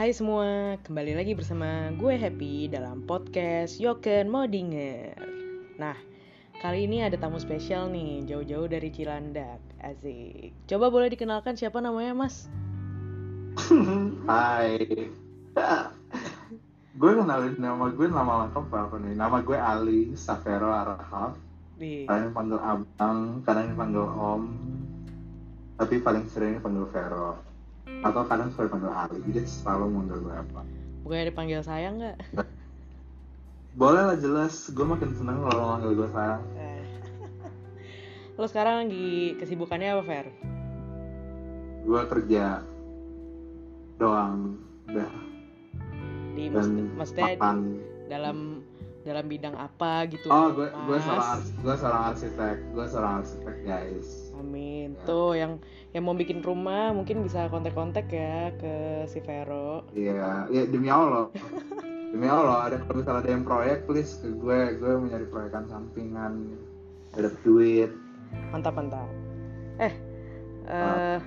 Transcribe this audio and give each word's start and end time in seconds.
Hai 0.00 0.16
semua, 0.16 0.80
kembali 0.80 1.12
lagi 1.12 1.36
bersama 1.36 1.92
gue 1.92 2.16
Happy 2.16 2.72
dalam 2.72 3.04
podcast 3.04 3.76
Yoken 3.76 4.32
Mau 4.32 4.48
Dinger 4.48 5.12
Nah, 5.76 5.92
kali 6.64 6.88
ini 6.88 7.04
ada 7.04 7.20
tamu 7.20 7.36
spesial 7.36 7.92
nih, 7.92 8.24
jauh-jauh 8.24 8.64
dari 8.64 8.88
Cilandak 8.88 9.60
Asik 9.76 10.56
Coba 10.64 10.88
boleh 10.88 11.12
dikenalkan 11.12 11.52
siapa 11.52 11.84
namanya 11.84 12.16
mas? 12.16 12.48
Hai. 14.24 14.88
gue 16.96 17.12
kenalin 17.12 17.60
nama 17.60 17.92
gue 17.92 18.08
nama 18.08 18.48
lengkap 18.48 18.72
apa 18.72 18.96
nih? 19.04 19.12
Nama 19.20 19.36
gue 19.44 19.58
Ali 19.60 20.00
Safero 20.16 20.72
Arahaf. 20.72 21.36
Di 21.76 22.08
Kadang 22.08 22.32
panggil 22.32 22.56
abang, 22.56 23.44
kadang 23.44 23.76
dipanggil 23.76 24.08
om. 24.16 24.48
Tapi 25.76 26.00
paling 26.00 26.24
sering 26.32 26.56
panggil 26.64 26.88
Vero. 26.88 27.49
Atau 28.00 28.22
kadang 28.24 28.48
suka 28.50 28.66
dipanggil 28.66 28.90
Ali. 28.90 29.18
Jadi 29.26 29.40
selalu 29.44 29.84
manggil 29.88 30.18
gue 30.20 30.34
apa. 30.34 30.60
Bukannya 31.00 31.26
dipanggil 31.26 31.60
sayang 31.60 31.94
nggak? 31.98 32.16
Boleh 33.72 34.02
lah 34.04 34.16
jelas. 34.16 34.68
Gue 34.68 34.84
makin 34.84 35.12
seneng 35.12 35.42
kalau 35.42 35.62
manggil 35.70 35.92
gue 35.94 36.08
sayang. 36.08 36.42
Eh. 36.54 36.84
Lo 38.38 38.44
sekarang 38.44 38.86
lagi 38.86 39.08
kesibukannya 39.36 39.88
apa 39.90 40.02
Fer? 40.02 40.26
Gue 41.82 42.00
kerja 42.06 42.64
doang. 43.96 44.56
Udah. 44.86 45.10
Di 46.30 46.44
Dan 46.46 46.54
maksud- 46.54 46.94
maksudnya 46.96 47.26
makan. 47.34 47.58
dalam 48.06 48.38
dalam 49.00 49.24
bidang 49.26 49.56
apa 49.56 50.04
gitu? 50.06 50.28
Oh, 50.28 50.52
gue 50.52 50.68
gue 50.68 50.98
seorang 51.00 51.40
gue 51.58 51.74
seorang 51.74 52.02
arsitek. 52.10 52.56
Gue 52.70 52.86
seorang 52.86 53.12
arsitek 53.20 53.56
guys. 53.62 54.08
Amin. 54.34 54.92
Ya. 54.94 55.04
Tuh 55.04 55.32
yang 55.32 55.52
yang 55.90 56.06
mau 56.06 56.14
bikin 56.14 56.38
rumah 56.38 56.94
mungkin 56.94 57.26
bisa 57.26 57.50
kontak-kontak 57.50 58.06
ya 58.10 58.54
ke 58.54 59.04
si 59.10 59.18
Vero. 59.22 59.82
Iya, 59.90 60.46
ya 60.46 60.62
demi 60.70 60.86
Allah. 60.86 61.26
demi 62.14 62.26
Allah, 62.26 62.70
ada 62.70 62.76
kalau 62.86 63.02
misalnya 63.02 63.22
ada 63.22 63.30
yang 63.30 63.44
proyek, 63.46 63.86
please 63.86 64.18
ke 64.18 64.34
gue, 64.34 64.60
gue 64.82 64.90
mau 64.98 65.06
nyari 65.06 65.26
proyekan 65.30 65.66
sampingan, 65.70 66.58
ada 67.14 67.30
duit. 67.42 67.90
Mantap 68.54 68.74
mantap. 68.74 69.06
Eh, 69.78 69.94
eh 70.70 71.18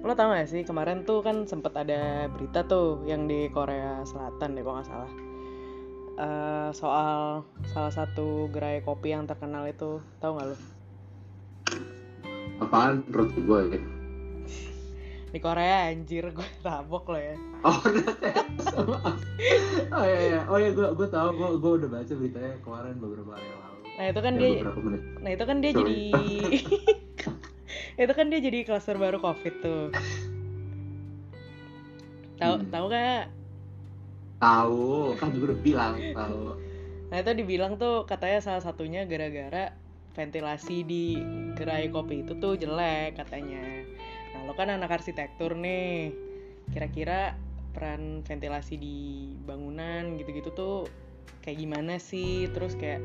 lo 0.00 0.16
tau 0.16 0.32
gak 0.32 0.48
sih 0.48 0.64
kemarin 0.64 1.04
tuh 1.04 1.20
kan 1.20 1.44
sempet 1.44 1.76
ada 1.76 2.24
berita 2.32 2.64
tuh 2.64 3.04
yang 3.04 3.28
di 3.28 3.52
Korea 3.52 4.00
Selatan 4.08 4.56
deh 4.56 4.64
kalau 4.64 4.80
nggak 4.80 4.88
salah. 4.88 5.12
Eh, 6.20 6.68
soal 6.72 7.44
salah 7.68 7.92
satu 7.92 8.48
gerai 8.52 8.80
kopi 8.84 9.12
yang 9.12 9.28
terkenal 9.28 9.68
itu, 9.68 10.00
tahu 10.20 10.36
nggak 10.36 10.48
lo? 10.52 10.79
Apaan 12.60 13.02
menurut 13.08 13.32
gue 13.34 13.60
ya? 13.72 13.80
Di 15.30 15.38
Korea 15.38 15.88
anjir 15.88 16.26
gue 16.28 16.48
tabok 16.60 17.04
lo 17.08 17.18
ya. 17.18 17.36
Oh. 17.62 17.78
Oh 19.90 20.04
iya 20.04 20.20
iya, 20.22 20.40
oh 20.46 20.56
iya 20.56 20.70
gue 20.70 20.86
gue 20.92 21.08
tahu 21.08 21.28
gue 21.32 21.48
gue 21.58 21.72
udah 21.82 21.88
baca 21.90 22.12
beritanya 22.12 22.54
kemarin 22.62 22.94
beberapa 22.96 23.30
hari 23.32 23.46
yang 23.46 23.60
lalu. 23.60 23.78
Nah 23.90 24.04
itu 24.06 24.20
kan 24.20 24.32
Ya, 24.32 24.40
dia, 24.40 24.50
nah 25.18 25.30
itu 25.30 25.44
kan 25.44 25.56
dia 25.58 25.70
Sorry. 25.70 25.80
jadi, 25.80 26.00
itu 28.04 28.12
kan 28.12 28.26
dia 28.28 28.40
jadi 28.40 28.58
klaster 28.62 28.96
baru 28.96 29.18
covid 29.18 29.54
tuh. 29.60 29.84
Tahu 32.36 32.54
Hmm. 32.56 32.68
tahu 32.70 32.84
gak? 32.88 33.24
Tahu, 34.38 34.88
kan 35.16 35.26
gue 35.30 35.42
udah 35.42 35.60
bilang 35.60 35.94
tahu. 36.14 36.40
Nah 37.10 37.16
itu 37.18 37.30
dibilang 37.34 37.72
tuh 37.74 38.06
katanya 38.06 38.38
salah 38.40 38.62
satunya 38.62 39.04
gara-gara 39.04 39.74
ventilasi 40.14 40.82
di 40.82 41.18
gerai 41.54 41.86
kopi 41.90 42.26
itu 42.26 42.34
tuh 42.38 42.58
jelek 42.58 43.18
katanya. 43.18 43.86
Nah 44.34 44.40
lo 44.46 44.52
kan 44.54 44.70
anak 44.70 45.00
arsitektur 45.00 45.54
nih, 45.54 46.10
kira-kira 46.74 47.34
peran 47.70 48.26
ventilasi 48.26 48.74
di 48.74 48.98
bangunan 49.46 50.18
gitu-gitu 50.18 50.50
tuh 50.54 50.76
kayak 51.46 51.62
gimana 51.62 51.98
sih? 52.02 52.50
Terus 52.50 52.74
kayak 52.74 53.02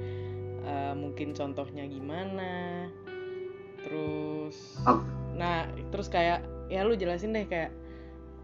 eh, 0.66 0.94
mungkin 0.98 1.38
contohnya 1.38 1.86
gimana? 1.86 2.90
Terus, 3.86 4.82
nah 5.38 5.70
terus 5.94 6.10
kayak 6.10 6.42
ya 6.74 6.82
lu 6.82 6.98
jelasin 6.98 7.38
deh 7.38 7.46
kayak 7.46 7.70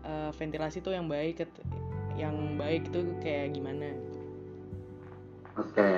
eh, 0.06 0.32
ventilasi 0.38 0.86
tuh 0.86 0.94
yang 0.94 1.10
baik, 1.10 1.42
yang 2.14 2.62
baik 2.62 2.86
itu 2.94 3.18
kayak 3.26 3.58
gimana? 3.58 4.11
Oke, 5.60 5.92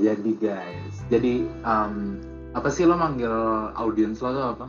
jadi 0.00 0.30
guys, 0.36 0.94
jadi 1.08 1.48
um, 1.64 2.20
apa 2.52 2.68
sih 2.68 2.84
lo 2.84 3.00
manggil 3.00 3.32
audiens 3.78 4.20
lo 4.20 4.28
tuh 4.34 4.44
apa? 4.56 4.66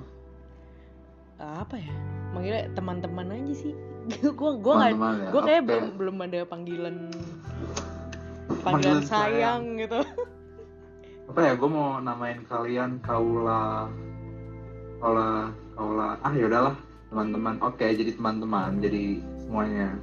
Eh, 1.41 1.55
apa 1.57 1.75
ya 1.75 1.95
manggilnya 2.31 2.69
teman-teman 2.77 3.33
aja 3.33 3.53
sih 3.57 3.73
gua 4.39 4.55
gua 4.61 4.73
nggak 4.77 4.93
Teman-teman 4.93 5.15
ya? 5.17 5.29
gua 5.33 5.41
kayak 5.41 5.61
Oke. 5.61 5.67
belum 5.67 5.85
belum 5.97 6.15
ada 6.21 6.39
panggilan 6.45 6.97
panggilan 8.61 8.61
Panggilan 8.61 9.01
sayang 9.03 9.63
gitu 9.81 9.99
apa 11.31 11.39
ya 11.47 11.55
gue 11.55 11.69
mau 11.71 11.95
namain 12.03 12.43
kalian 12.43 12.99
kaula 12.99 13.87
kaula 14.99 15.47
kaula 15.79 16.19
ah 16.27 16.33
ya 16.35 16.43
udahlah 16.51 16.75
teman-teman 17.07 17.55
oke 17.63 17.79
jadi 17.87 18.11
teman-teman 18.19 18.83
jadi 18.83 19.23
semuanya 19.39 19.95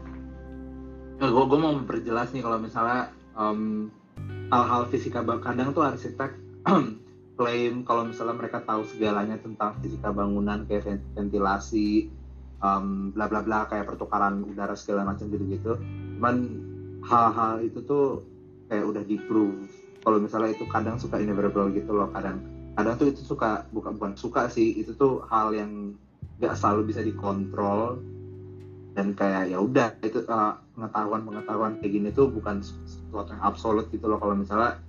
nah, 1.20 1.28
gue 1.28 1.44
gue 1.52 1.58
mau 1.60 1.76
memperjelas 1.76 2.32
nih 2.32 2.40
kalau 2.40 2.56
misalnya 2.56 3.12
em, 3.36 3.92
hal-hal 4.48 4.82
fisika 4.88 5.20
kadang 5.24 5.72
tuh 5.76 5.84
arsitek 5.84 6.36
klaim 7.38 7.86
kalau 7.86 8.08
misalnya 8.08 8.34
mereka 8.34 8.64
tahu 8.64 8.82
segalanya 8.88 9.38
tentang 9.38 9.78
fisika 9.78 10.10
bangunan 10.10 10.66
kayak 10.66 10.84
ven- 10.84 11.06
ventilasi 11.14 12.10
em, 12.58 12.84
bla 13.14 13.30
bla 13.30 13.40
bla 13.44 13.68
kayak 13.70 13.86
pertukaran 13.86 14.42
udara 14.42 14.74
segala 14.74 15.06
macam 15.06 15.30
gitu 15.30 15.44
gitu 15.46 15.72
cuman 16.18 16.36
hal-hal 17.06 17.62
itu 17.62 17.78
tuh 17.86 18.26
kayak 18.66 18.84
udah 18.84 19.02
di 19.06 19.16
prove 19.22 19.78
kalau 20.08 20.24
misalnya 20.24 20.54
itu 20.54 20.64
kadang 20.70 20.96
suka 20.96 21.18
inevitable 21.18 21.68
gitu 21.74 21.92
loh 21.92 22.08
kadang. 22.14 22.40
Kadang 22.78 22.94
tuh 22.96 23.10
itu 23.10 23.20
suka 23.26 23.66
bukan 23.74 23.98
bukan 23.98 24.14
suka 24.14 24.46
sih 24.46 24.72
itu 24.78 24.94
tuh 24.94 25.26
hal 25.26 25.50
yang 25.50 25.92
nggak 26.38 26.54
selalu 26.54 26.94
bisa 26.94 27.02
dikontrol 27.02 27.98
dan 28.98 29.14
kayak 29.14 29.46
ya 29.46 29.62
udah 29.62 29.94
itu 30.02 30.26
pengetahuan 30.74 31.22
pengetahuan 31.22 31.78
kayak 31.78 31.92
gini 31.94 32.08
tuh 32.10 32.26
bukan 32.26 32.58
sesuatu 32.58 33.30
yang 33.30 33.44
absolut 33.46 33.86
gitu 33.94 34.10
loh 34.10 34.18
kalau 34.18 34.34
misalnya 34.34 34.82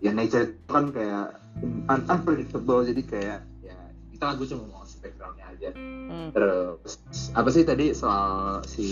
ya 0.00 0.16
nature 0.16 0.48
itu 0.48 0.56
kan 0.64 0.88
kayak 0.88 1.36
un- 1.60 2.08
unpredictable 2.08 2.80
jadi 2.80 3.02
kayak 3.04 3.38
ya 3.60 3.76
kita 4.08 4.24
lah 4.24 4.34
gue 4.40 4.46
cuma 4.48 4.64
mau 4.64 4.80
ngasih 4.80 4.98
backgroundnya 5.04 5.44
aja 5.52 5.70
hmm, 5.76 6.28
terus 6.32 6.90
apa 7.36 7.48
sih 7.52 7.68
tadi 7.68 7.92
soal 7.92 8.64
si 8.64 8.88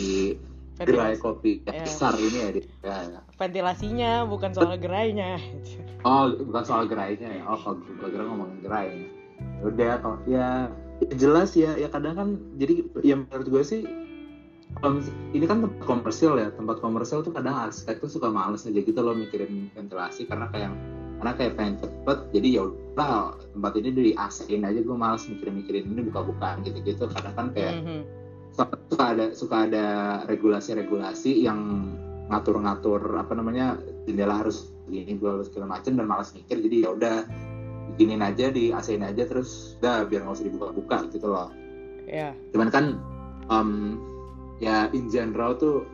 gerai 0.77 1.17
kopi 1.17 1.65
yang 1.65 1.73
Iya. 1.73 1.85
besar 1.89 2.13
ini 2.21 2.37
ya, 2.37 2.49
ya, 2.85 2.97
ya. 3.17 3.21
ventilasinya 3.41 4.29
bukan 4.29 4.53
soal 4.53 4.77
gerainya 4.77 5.41
Oh, 6.07 6.31
bukan 6.31 6.63
soal 6.63 6.87
gerainya 6.87 7.27
ya. 7.27 7.43
Oh, 7.51 7.59
kalau 7.59 7.83
gue 7.83 8.09
kira 8.15 8.23
ngomongin 8.23 8.63
gerai. 8.63 8.95
Udah, 9.59 9.99
kalau 9.99 10.23
ya 10.23 10.71
ya 10.71 10.86
jelas 11.17 11.53
ya. 11.57 11.77
Ya 11.77 11.89
kadang 11.89 12.15
kan, 12.17 12.29
jadi 12.57 12.85
ya 13.05 13.17
menurut 13.21 13.49
gue 13.49 13.63
sih, 13.63 13.81
ini 15.33 15.45
kan 15.49 15.65
tempat 15.65 15.83
komersil 15.85 16.37
ya. 16.41 16.49
Tempat 16.53 16.81
komersil 16.81 17.25
tuh 17.25 17.33
kadang 17.33 17.57
arsitek 17.69 18.01
tuh 18.01 18.11
suka 18.11 18.29
males 18.29 18.65
aja 18.65 18.81
gitu 18.81 19.01
loh 19.01 19.17
mikirin 19.17 19.71
ventilasi 19.73 20.29
karena 20.29 20.49
kayak 20.53 20.73
karena 21.17 21.33
kayak 21.33 21.53
pengen 21.57 21.75
cepet. 21.81 22.19
Jadi 22.37 22.49
ya 22.61 22.63
udah 22.69 23.37
tempat 23.57 23.73
ini 23.81 23.89
di 23.93 24.13
AC-in 24.17 24.69
aja 24.69 24.81
gue 24.85 24.97
males 24.97 25.25
mikirin-mikirin 25.25 25.89
ini 25.89 26.01
buka-bukaan 26.13 26.61
gitu-gitu. 26.65 27.09
Kadang 27.09 27.35
kan 27.35 27.47
kayak 27.57 27.81
Mhm. 27.81 28.01
suka 28.57 28.77
suka 28.89 29.05
ada 29.13 29.25
suka 29.37 29.57
ada 29.69 29.87
regulasi-regulasi 30.29 31.45
yang 31.45 31.93
ngatur-ngatur 32.27 33.21
apa 33.21 33.33
namanya 33.39 33.79
jendela 34.09 34.43
harus 34.43 34.75
gini 34.91 35.19
gue 35.19 35.31
harus 35.31 35.47
segala 35.51 35.79
macem 35.79 35.95
dan 35.95 36.07
malas 36.11 36.35
mikir 36.35 36.59
jadi 36.59 36.77
ya 36.87 36.91
udah 36.95 37.17
bikinin 37.95 38.23
aja 38.23 38.51
di 38.51 38.75
AC 38.75 38.99
aja 38.99 39.25
terus 39.27 39.79
udah 39.81 40.07
biar 40.09 40.27
nggak 40.27 40.37
usah 40.37 40.47
dibuka-buka 40.47 40.99
gitu 41.15 41.27
loh. 41.31 41.49
Ya. 42.07 42.35
Cuman 42.55 42.69
kan 42.71 42.85
em, 43.51 43.71
ya 44.63 44.89
in 44.93 45.11
general 45.13 45.59
tuh 45.59 45.87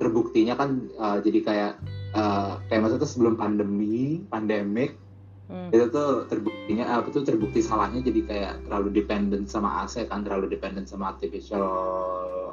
terbuktinya 0.00 0.58
kan 0.58 0.90
eh, 0.90 1.18
jadi 1.22 1.38
kayak 1.44 1.72
eh, 2.16 2.52
kayak 2.70 2.80
maksudnya 2.82 3.08
sebelum 3.08 3.34
pandemi 3.38 4.24
pandemik 4.30 4.98
hmm, 5.46 5.70
itu 5.70 5.86
tuh 5.92 6.26
terbuktinya 6.26 6.98
apa 6.98 7.08
tuh 7.14 7.22
terbukti 7.22 7.62
salahnya 7.62 8.02
jadi 8.02 8.20
kayak 8.26 8.52
terlalu 8.66 8.88
dependent 9.02 9.46
sama 9.46 9.84
AC 9.86 10.06
kan 10.10 10.26
terlalu 10.26 10.50
dependent 10.50 10.90
sama 10.90 11.14
artificial 11.14 11.68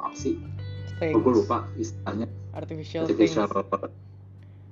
apa 0.02 0.16
sih? 0.16 0.38
Things. 1.00 1.16
gue 1.16 1.32
lupa 1.32 1.64
istilahnya. 1.80 2.28
Artificial, 2.52 3.08
artificial 3.08 3.46
things 3.48 4.09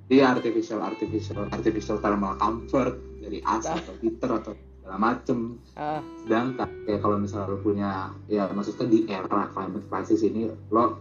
iya 0.09 0.33
artificial 0.33 0.81
artificial 0.81 1.45
artificial 1.53 1.97
thermal 2.01 2.35
comfort 2.41 2.97
dari 3.21 3.39
AC 3.45 3.69
atau 3.69 3.93
heater 4.01 4.29
atau 4.41 4.53
segala 4.57 4.97
macem. 4.97 5.61
Ah. 5.77 6.01
Sedangkan 6.25 6.69
kayak 6.89 7.05
kalau 7.05 7.21
misalnya 7.21 7.53
lo 7.53 7.61
punya 7.61 8.09
ya 8.25 8.49
maksudnya 8.49 8.89
di 8.89 8.99
era 9.05 9.45
climate 9.53 9.85
crisis 9.85 10.25
ini 10.25 10.49
lo 10.73 10.97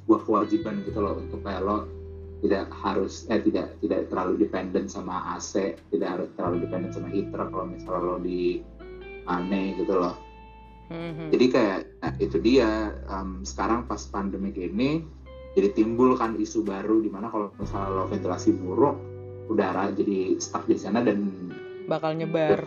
sebuah 0.00 0.24
kewajiban 0.24 0.80
gitu 0.88 1.04
loh 1.04 1.20
untuk 1.20 1.44
kayak 1.44 1.60
lo 1.60 1.84
tidak 2.40 2.72
harus 2.72 3.28
eh 3.28 3.42
tidak 3.44 3.76
tidak 3.84 4.08
terlalu 4.08 4.40
dependent 4.40 4.88
sama 4.88 5.36
AC 5.36 5.76
tidak 5.92 6.08
harus 6.08 6.28
terlalu 6.38 6.64
dependent 6.64 6.96
sama 6.96 7.12
heater 7.12 7.40
kalau 7.52 7.66
misalnya 7.68 8.00
lo 8.00 8.16
di 8.16 8.64
aneh 9.28 9.76
gitu 9.76 9.92
loh. 9.92 10.16
Mhm. 10.88 11.28
jadi 11.36 11.46
kayak 11.52 11.80
nah, 12.00 12.12
itu 12.16 12.40
dia. 12.40 12.96
Um, 13.12 13.44
sekarang 13.44 13.84
pas 13.84 14.00
pandemik 14.08 14.56
ini 14.56 15.04
jadi 15.58 15.74
timbul 15.74 16.14
kan 16.14 16.38
isu 16.38 16.62
baru 16.62 17.02
di 17.02 17.10
mana 17.10 17.26
kalau 17.26 17.50
misalnya 17.58 17.90
lo 17.90 18.06
ventilasi 18.06 18.54
buruk 18.54 18.94
udara 19.50 19.90
jadi 19.90 20.38
stuck 20.38 20.70
di 20.70 20.78
sana 20.78 21.02
dan 21.02 21.50
bakal 21.90 22.14
nyebar. 22.14 22.62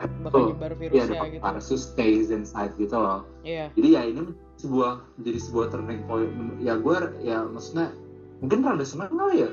Bakal 0.00 0.24
Betul. 0.24 0.44
nyebar 0.56 0.72
ya 0.72 0.78
virusnya 0.80 1.20
ada 1.20 1.28
gitu. 1.28 1.42
versus 1.44 1.80
stays 1.92 2.32
inside 2.32 2.72
gitu 2.80 2.96
loh. 2.96 3.28
Iya. 3.44 3.68
Jadi 3.76 3.88
ya 3.92 4.02
ini 4.08 4.32
sebuah 4.56 5.04
jadi 5.20 5.38
sebuah 5.42 5.66
turning 5.68 6.00
point. 6.08 6.32
Ya 6.64 6.80
gue 6.80 6.96
ya 7.20 7.44
maksudnya 7.44 7.92
mungkin 8.40 8.64
rada 8.64 8.86
seneng 8.86 9.12
kali 9.12 9.44
ya. 9.44 9.50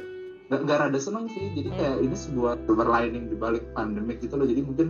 Nggak 0.48 0.60
nggak 0.63 0.78
rada 0.88 1.00
seneng 1.04 1.28
sih. 1.28 1.51
Jadi 1.51 1.69
Hmm. 1.74 1.78
kayak 1.81 1.98
ini 2.00 2.16
sebuah 2.16 2.51
silver 2.63 2.88
lining 2.88 3.25
di 3.28 3.36
balik 3.36 3.68
pandemik 3.75 4.24
gitu 4.24 4.39
loh. 4.39 4.48
Jadi 4.48 4.62
mungkin 4.63 4.88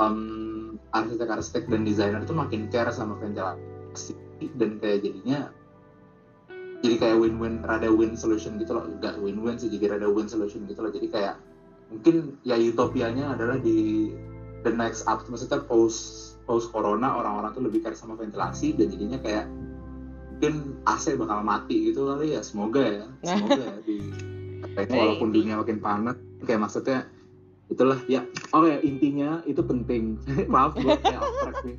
um, 0.00 0.74
arsitek-arsitek 0.90 1.70
dan 1.70 1.86
desainer 1.86 2.26
tuh 2.26 2.34
makin 2.34 2.66
care 2.72 2.90
sama 2.90 3.14
ventilasi 3.22 4.18
dan 4.58 4.80
kayak 4.82 5.04
jadinya 5.06 5.52
jadi 6.80 6.96
kayak 6.96 7.16
win-win 7.20 7.60
rada 7.60 7.92
win 7.92 8.16
solution 8.16 8.56
gitu 8.56 8.72
loh. 8.72 8.88
Enggak 8.88 9.20
win-win 9.20 9.60
sih 9.60 9.68
jadi 9.68 9.96
rada 9.96 10.08
win 10.08 10.26
solution 10.26 10.64
gitu 10.64 10.80
loh. 10.80 10.92
Jadi 10.92 11.12
kayak 11.12 11.36
mungkin 11.92 12.40
ya 12.46 12.56
utopianya 12.56 13.36
adalah 13.36 13.60
di 13.60 14.08
the 14.64 14.72
next 14.72 15.04
up 15.04 15.24
maksudnya 15.28 15.60
post 15.64 16.36
post 16.48 16.72
corona 16.72 17.20
orang-orang 17.20 17.50
tuh 17.52 17.62
lebih 17.68 17.84
care 17.84 17.96
sama 17.96 18.16
ventilasi 18.16 18.76
dan 18.76 18.88
jadinya 18.92 19.18
kayak 19.20 19.46
mungkin 20.32 20.80
AC 20.88 21.20
bakal 21.20 21.44
mati 21.44 21.92
gitu 21.92 22.08
kali 22.08 22.32
ya. 22.32 22.40
Semoga 22.40 22.80
ya 22.80 23.06
semoga 23.28 23.60
ya 23.60 23.76
di 23.84 23.98
walaupun 24.88 25.28
dunia 25.36 25.60
makin 25.60 25.78
panas. 25.84 26.16
Kayak 26.48 26.64
maksudnya 26.64 27.04
itulah 27.70 28.02
ya. 28.10 28.26
Oh 28.50 28.66
ya 28.66 28.82
intinya 28.82 29.40
itu 29.46 29.62
penting. 29.62 30.18
Maaf 30.52 30.74
gue 30.74 30.90
kayak 30.98 31.22
abstrak 31.22 31.56
nih 31.62 31.76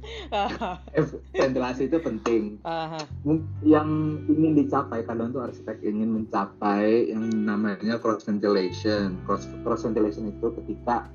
Eh, 0.98 1.06
ventilasi 1.36 1.92
itu 1.92 2.00
penting. 2.00 2.64
Aha. 2.64 3.04
Mung- 3.28 3.46
yang 3.62 4.18
ingin 4.32 4.56
dicapai 4.56 5.04
kadang 5.04 5.36
tuh 5.36 5.44
arsitek 5.44 5.84
ingin 5.84 6.16
mencapai 6.16 7.12
yang 7.12 7.28
namanya 7.28 8.00
cross 8.00 8.24
ventilation. 8.24 9.20
Cross 9.28 9.52
cross 9.68 9.84
ventilation 9.84 10.32
itu 10.32 10.48
ketika 10.64 11.12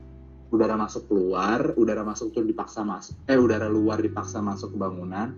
udara 0.53 0.79
masuk 0.79 1.11
keluar 1.11 1.75
udara 1.75 2.07
masuk 2.07 2.31
tuh 2.31 2.47
dipaksa 2.47 2.87
masuk 2.87 3.19
eh 3.27 3.35
udara 3.35 3.67
luar 3.67 3.99
dipaksa 3.99 4.39
masuk 4.39 4.73
ke 4.73 4.79
bangunan 4.79 5.35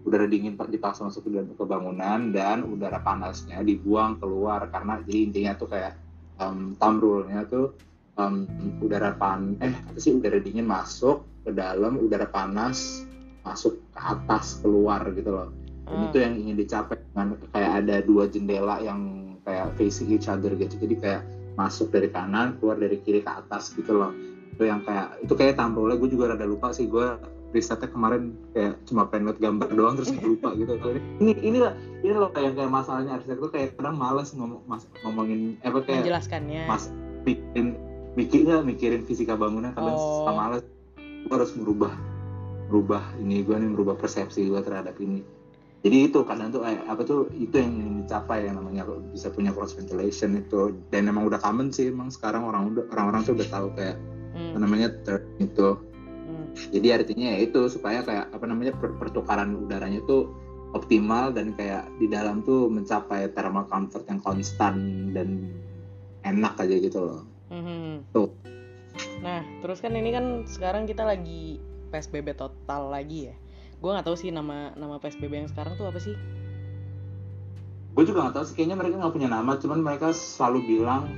udara 0.00 0.24
dingin 0.24 0.56
dipaksa 0.56 1.04
masuk 1.04 1.28
ke 1.28 1.64
bangunan 1.68 2.32
dan 2.32 2.64
udara 2.64 3.04
panasnya 3.04 3.60
dibuang 3.60 4.16
keluar. 4.16 4.70
Karena 4.72 5.02
jadi 5.04 5.18
intinya 5.28 5.52
tuh 5.58 5.68
kayak 5.68 5.92
um, 6.40 6.72
thumb 6.80 7.02
rule-nya 7.02 7.44
tuh 7.44 7.76
um, 8.20 8.44
udara 8.84 9.16
pan 9.16 9.56
eh 9.64 9.72
apa 9.72 9.96
sih 9.96 10.12
udara 10.12 10.36
dingin 10.36 10.68
masuk 10.68 11.24
ke 11.42 11.50
dalam 11.56 11.96
udara 11.96 12.28
panas 12.28 13.08
masuk 13.40 13.80
ke 13.96 14.00
atas 14.00 14.60
keluar 14.60 15.00
gitu 15.16 15.32
loh. 15.32 15.48
Dan 15.88 15.96
Ah. 15.96 16.06
itu 16.12 16.16
yang 16.22 16.34
ingin 16.36 16.56
dicapai 16.60 17.00
dengan 17.10 17.34
kayak 17.50 17.72
ada 17.82 17.96
dua 18.04 18.28
jendela 18.28 18.78
yang 18.84 19.32
kayak 19.42 19.72
facing 19.74 20.12
each 20.12 20.28
other 20.28 20.52
gitu. 20.54 20.76
Jadi 20.76 20.94
kayak 21.00 21.22
masuk 21.56 21.90
dari 21.90 22.12
kanan 22.12 22.60
keluar 22.60 22.76
dari 22.78 23.00
kiri 23.00 23.24
ke 23.24 23.30
atas 23.32 23.72
gitu 23.74 23.96
loh. 23.96 24.12
Itu 24.54 24.68
yang 24.68 24.84
kayak 24.84 25.24
itu 25.24 25.32
kayak 25.34 25.56
tampilnya 25.56 25.96
gue 25.96 26.08
juga 26.12 26.36
rada 26.36 26.46
lupa 26.46 26.70
sih. 26.70 26.86
Gue 26.86 27.16
risetnya 27.50 27.90
kemarin 27.90 28.36
kayak 28.54 28.78
cuma 28.86 29.10
pengen 29.10 29.34
liat 29.34 29.38
gambar 29.42 29.68
doang 29.74 29.94
terus 29.98 30.14
gue 30.14 30.22
lupa 30.22 30.54
gitu. 30.54 30.78
Ini 31.18 31.32
ini 31.42 31.58
lah 31.58 31.74
ini 32.06 32.12
loh 32.14 32.30
kayak 32.30 32.54
kayak 32.54 32.70
masalahnya. 32.70 33.18
Arsitek 33.18 33.40
tuh 33.40 33.50
kayak 33.50 33.74
kadang 33.74 33.96
males 33.98 34.30
ngomong 34.36 34.62
mas, 34.70 34.86
ngomongin 35.02 35.58
apa 35.66 35.82
kayak 35.82 36.06
menjelaskannya. 36.06 36.62
mas 36.70 36.86
mikirin 37.26 37.74
mikirnya 38.12 38.60
mikirin 38.60 39.02
fisika 39.02 39.34
bangunan? 39.34 39.70
Kadang 39.70 39.94
Oh. 39.94 40.22
suka 40.22 40.32
males 40.32 40.62
gue 41.20 41.30
harus 41.30 41.52
merubah 41.54 41.92
merubah 42.66 43.02
ini 43.16 43.42
gue 43.42 43.52
nih 43.52 43.68
merubah 43.68 43.94
persepsi 43.94 44.46
gue 44.46 44.60
terhadap 44.60 44.94
ini. 44.96 45.22
Jadi 45.80 46.12
itu 46.12 46.20
kadang 46.22 46.50
tuh 46.50 46.62
eh, 46.62 46.76
apa 46.84 47.02
tuh 47.02 47.32
itu 47.32 47.50
yang 47.52 47.72
ingin 47.72 47.94
dicapai 48.04 48.44
yang 48.44 48.60
namanya 48.60 48.84
bisa 49.10 49.28
punya 49.28 49.50
cross 49.50 49.72
ventilation 49.72 50.36
itu. 50.36 50.76
Dan 50.88 51.08
emang 51.08 51.24
udah 51.24 51.38
common 51.38 51.70
sih 51.70 51.88
emang 51.88 52.08
sekarang 52.08 52.44
orang 52.44 52.70
udah 52.70 52.84
orang-orang 52.90 53.20
tuh 53.22 53.34
udah 53.34 53.48
tahu 53.48 53.68
kayak 53.74 53.96
Hmm, 54.30 54.54
apa 54.54 54.58
namanya 54.62 54.88
term 55.02 55.26
itu. 55.42 55.74
Hmm. 55.74 56.46
jadi 56.70 57.02
artinya 57.02 57.34
ya 57.34 57.38
itu 57.42 57.66
supaya 57.66 58.06
kayak 58.06 58.30
apa 58.30 58.46
namanya 58.46 58.70
per- 58.78 58.94
pertukaran 58.94 59.58
udaranya 59.58 59.98
tuh 60.06 60.30
optimal 60.70 61.34
dan 61.34 61.50
kayak 61.58 61.90
di 61.98 62.06
dalam 62.06 62.38
tuh 62.46 62.70
mencapai 62.70 63.26
thermal 63.34 63.66
comfort 63.66 64.06
yang 64.06 64.22
konstan 64.22 64.74
dan 65.10 65.50
enak 66.22 66.54
aja 66.54 66.78
gitu 66.78 66.98
loh 67.02 67.20
Mhm. 67.50 68.14
Tuh. 68.14 68.30
Nah, 69.20 69.44
terus 69.60 69.82
kan 69.82 69.92
ini 69.92 70.10
kan 70.10 70.46
sekarang 70.46 70.86
kita 70.86 71.04
lagi 71.04 71.58
PSBB 71.90 72.32
total 72.34 72.88
lagi 72.88 73.30
ya. 73.30 73.36
Gue 73.78 73.90
nggak 73.90 74.06
tahu 74.06 74.16
sih 74.16 74.30
nama 74.30 74.72
nama 74.74 74.96
PSBB 74.96 75.44
yang 75.44 75.50
sekarang 75.50 75.74
tuh 75.76 75.90
apa 75.90 75.98
sih? 75.98 76.14
gue 77.90 78.04
juga 78.06 78.22
nggak 78.22 78.34
tahu 78.38 78.44
sih 78.46 78.54
kayaknya 78.54 78.78
mereka 78.78 79.02
nggak 79.02 79.14
punya 79.18 79.28
nama 79.28 79.58
cuman 79.58 79.82
mereka 79.82 80.14
selalu 80.14 80.62
bilang 80.62 81.10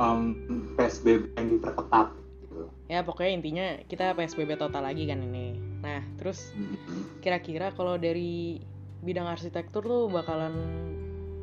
um, 0.00 0.34
PSBB 0.74 1.36
yang 1.36 1.46
diperketat 1.52 2.08
gitu. 2.42 2.66
Ya 2.88 3.04
pokoknya 3.04 3.32
intinya 3.38 3.66
kita 3.84 4.16
PSBB 4.16 4.56
total 4.56 4.88
lagi 4.88 5.04
kan 5.04 5.20
ini. 5.20 5.54
Nah, 5.84 6.00
terus 6.16 6.50
Mhm. 6.56 7.20
kira-kira 7.20 7.76
kalau 7.76 8.00
dari 8.00 8.60
bidang 9.04 9.28
arsitektur 9.28 9.84
tuh 9.84 10.08
bakalan 10.08 10.56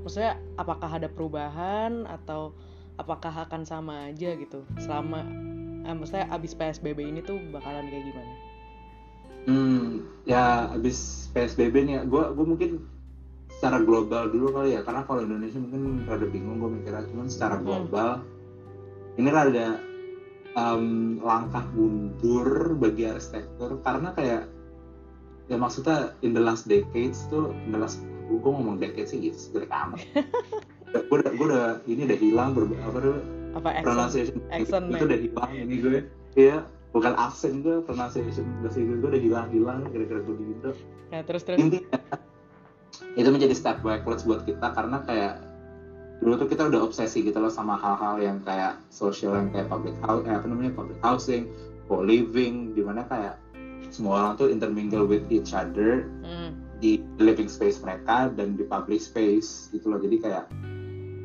maksudnya 0.01 0.41
apakah 0.57 0.97
ada 0.97 1.05
perubahan 1.05 2.09
atau 2.09 2.57
apakah 2.99 3.47
akan 3.47 3.63
sama 3.63 4.11
aja 4.11 4.35
gitu 4.35 4.63
selama 4.79 5.23
eh, 5.87 5.95
maksudnya 5.95 6.27
abis 6.31 6.55
PSBB 6.55 6.99
ini 7.07 7.21
tuh 7.23 7.39
bakalan 7.51 7.87
kayak 7.87 8.05
gimana? 8.11 8.33
Hmm, 9.41 10.05
ya 10.23 10.69
abis 10.69 11.29
PSBB 11.33 11.75
nih, 11.87 12.05
gue 12.05 12.23
gue 12.37 12.45
mungkin 12.45 12.71
secara 13.57 13.81
global 13.81 14.29
dulu 14.29 14.53
kali 14.53 14.77
ya, 14.77 14.85
karena 14.85 15.01
kalau 15.05 15.25
Indonesia 15.25 15.57
mungkin 15.57 16.05
rada 16.05 16.25
bingung 16.29 16.61
gue 16.61 16.69
mikirnya, 16.77 17.09
cuman 17.09 17.25
secara 17.29 17.57
Hmm. 17.57 17.65
global 17.65 18.21
ini 19.17 19.29
rada 19.33 19.81
um, 20.55 21.17
langkah 21.21 21.65
mundur 21.73 22.75
bagi 22.77 23.07
arsitektur 23.07 23.81
karena 23.81 24.13
kayak 24.15 24.43
ya 25.49 25.57
maksudnya 25.59 26.15
in 26.23 26.31
the 26.31 26.39
last 26.39 26.67
decades 26.67 27.27
tuh 27.27 27.51
in 27.67 27.75
the 27.75 27.79
last 27.79 27.99
gue 28.31 28.39
ngomong 28.39 28.79
decades 28.79 29.11
sih 29.11 29.19
gitu 29.19 29.51
jelek 29.51 29.71
amat 29.71 29.99
gue 30.91 31.17
udah 31.17 31.31
gue 31.31 31.45
udah 31.47 31.65
ini 31.85 32.01
udah 32.03 32.19
hilang 32.19 32.49
ber, 32.51 32.63
apa 32.67 32.97
tuh 32.99 33.17
Apa 33.51 33.69
pronunciation. 33.83 34.39
Accent, 34.47 34.85
itu 34.89 35.03
udah 35.03 35.19
hilang 35.19 35.51
ini 35.51 35.75
gue. 35.77 35.99
Iya 36.33 36.57
bukan 36.91 37.13
aksen 37.15 37.63
gue 37.63 37.79
pronunciation 37.81 38.43
bahasa 38.59 38.77
Inggris 38.77 38.99
gue 38.99 39.09
udah 39.09 39.21
hilang 39.21 39.47
hilang 39.49 39.79
gara-gara 39.87 40.19
gue 40.21 40.35
di 40.35 40.45
Indo 40.45 40.71
Nah, 41.07 41.21
terus 41.23 41.43
terus. 41.43 41.59
intinya 41.59 41.99
itu 43.15 43.27
menjadi 43.27 43.55
step 43.55 43.79
backwards 43.79 44.23
buat 44.23 44.43
kita 44.43 44.71
karena 44.71 44.99
kayak 45.03 45.39
dulu 46.19 46.35
tuh 46.37 46.47
kita 46.47 46.67
udah 46.67 46.79
obsesi 46.81 47.23
gitu 47.23 47.39
loh 47.39 47.49
sama 47.49 47.75
hal-hal 47.75 48.19
yang 48.19 48.37
kayak 48.43 48.79
social 48.87 49.33
yang 49.33 49.49
kayak 49.49 49.67
public 49.67 49.95
house 49.99 50.23
eh, 50.23 50.31
apa 50.31 50.45
namanya 50.45 50.71
public 50.71 50.99
housing 51.01 51.47
co-living 51.87 52.71
di 52.71 52.83
mana 52.83 53.03
kayak 53.03 53.35
semua 53.89 54.21
orang 54.21 54.31
tuh 54.37 54.47
intermingle 54.47 55.03
with 55.03 55.23
each 55.27 55.51
other 55.51 56.07
Hmm, 56.23 56.55
di 56.77 56.99
living 57.17 57.47
space 57.47 57.79
mereka 57.79 58.31
dan 58.31 58.55
di 58.55 58.63
public 58.63 58.97
space 58.97 59.67
gitu 59.69 59.85
loh. 59.87 59.99
Jadi 59.99 60.17
kayak 60.19 60.45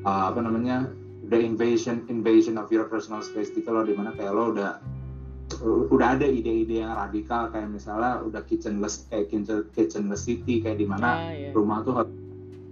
uh, 0.06 0.30
apa 0.30 0.38
namanya 0.40 0.86
the 1.26 1.36
invasion 1.36 2.06
invasion 2.06 2.54
of 2.56 2.70
your 2.70 2.86
personal 2.86 3.18
space 3.20 3.50
gitu 3.50 3.66
loh 3.68 3.82
di 3.82 3.92
mana 3.92 4.14
kayak 4.14 4.30
lo 4.32 4.54
udah 4.54 4.78
udah 5.90 6.18
ada 6.18 6.26
ide-ide 6.26 6.82
yang 6.82 6.94
radikal 6.94 7.46
kayak 7.50 7.70
misalnya 7.70 8.18
udah 8.22 8.42
kitchenless 8.46 9.06
kayak 9.10 9.30
kitchen, 9.30 9.66
kitchenless 9.74 10.26
city 10.26 10.58
kayak 10.58 10.78
di 10.82 10.86
mana 10.86 11.30
ah, 11.30 11.30
ya. 11.30 11.50
rumah 11.54 11.86
tuh 11.86 12.02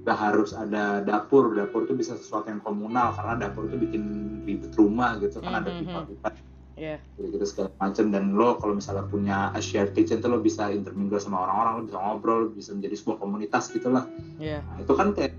gak 0.04 0.18
harus 0.20 0.52
ada 0.52 1.00
dapur 1.00 1.54
dapur 1.54 1.86
tuh 1.86 1.96
bisa 1.96 2.18
sesuatu 2.18 2.50
yang 2.50 2.60
komunal 2.60 3.14
karena 3.14 3.46
dapur 3.46 3.70
tuh 3.70 3.78
bikin 3.78 4.02
ribet 4.44 4.74
rumah 4.74 5.16
gitu 5.22 5.38
kan 5.40 5.62
ada 5.64 5.70
Mhm. 5.70 5.80
pipa-pipa 5.86 6.28
Iya. 6.74 6.98
gitu 7.16 7.46
segala 7.46 7.70
macam 7.78 8.10
dan 8.10 8.34
lo 8.34 8.58
kalau 8.58 8.74
misalnya 8.74 9.06
punya 9.06 9.54
a 9.54 9.62
shared 9.62 9.94
kitchen 9.94 10.18
tuh 10.18 10.34
lo 10.34 10.42
bisa 10.42 10.66
intermingle 10.74 11.22
sama 11.22 11.46
orang-orang 11.46 11.72
lo 11.78 11.82
bisa 11.86 11.98
ngobrol 12.02 12.38
lo 12.42 12.48
bisa 12.50 12.74
menjadi 12.74 12.94
sebuah 12.98 13.18
komunitas 13.22 13.70
gitulah 13.70 14.04
Iya. 14.42 14.58
nah, 14.66 14.82
itu 14.82 14.92
kan 14.92 15.14
kayak 15.14 15.32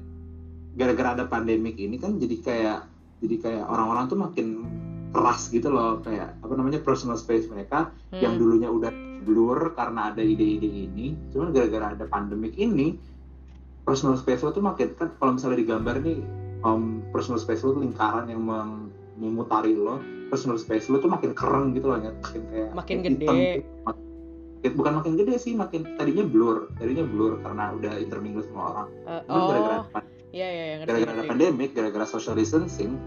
gara-gara 0.75 1.10
ada 1.13 1.25
pandemik 1.25 1.75
ini 1.75 1.96
kan 1.96 2.15
jadi 2.15 2.36
kayak 2.38 2.79
jadi 3.20 3.36
kayak 3.39 3.63
orang-orang 3.65 4.05
tuh 4.05 4.20
makin 4.20 4.48
keras 5.10 5.48
gitu 5.48 5.67
loh. 5.67 6.00
Kayak 6.00 6.36
apa 6.39 6.53
namanya 6.53 6.79
personal 6.79 7.15
space 7.15 7.48
mereka 7.48 7.89
Hmm, 8.12 8.22
yang 8.22 8.36
dulunya 8.36 8.67
udah 8.67 8.91
blur 9.24 9.74
karena 9.74 10.12
ada 10.12 10.20
ide-ide 10.20 10.67
ini. 10.67 11.15
Cuman 11.32 11.50
gara-gara 11.50 11.91
ada 11.91 12.05
pandemik 12.05 12.53
ini 12.55 13.00
personal 13.82 14.15
space 14.15 14.41
lo 14.41 14.50
tuh 14.50 14.62
makin 14.62 14.94
kan 14.94 15.13
kalau 15.15 15.36
misalnya 15.36 15.58
digambar 15.58 16.01
nih 16.01 16.17
um, 16.62 17.05
personal 17.10 17.38
space 17.38 17.62
lo 17.62 17.72
tuh 17.72 17.82
lingkaran 17.82 18.25
yang 18.25 18.41
meng- 18.41 18.89
memutari 19.15 19.72
lo 19.72 20.01
personal 20.27 20.58
space 20.58 20.89
lo 20.89 20.98
tuh 20.98 21.08
makin 21.08 21.32
keren 21.32 21.72
gitu 21.72 21.88
loh 21.88 22.01
makin 22.01 22.41
kayak 22.50 22.72
Makin 22.74 22.98
gede. 23.01 23.27
gitu. 23.29 23.62
Makin- 23.86 24.03
bukan 24.74 24.94
makin 24.98 25.13
gede 25.13 25.38
sih 25.38 25.53
makin 25.53 25.86
tadinya 25.94 26.25
blur 26.25 26.74
tadinya 26.75 27.05
blur 27.05 27.38
karena 27.39 27.70
udah 27.72 27.94
intermingle 27.96 28.41
sama 28.44 28.62
orang. 28.74 28.88
Eh, 29.05 29.22
Cuman 29.24 29.41
gara-gara 29.46 29.77
oh, 29.77 29.86
iya 30.36 30.48
iya 30.51 30.63
iya, 30.68 30.75
gara-gara 30.84 31.24
pandemik 31.24 31.72
gara-gara 31.72 32.04
social 32.04 32.36
distancing 32.36 33.00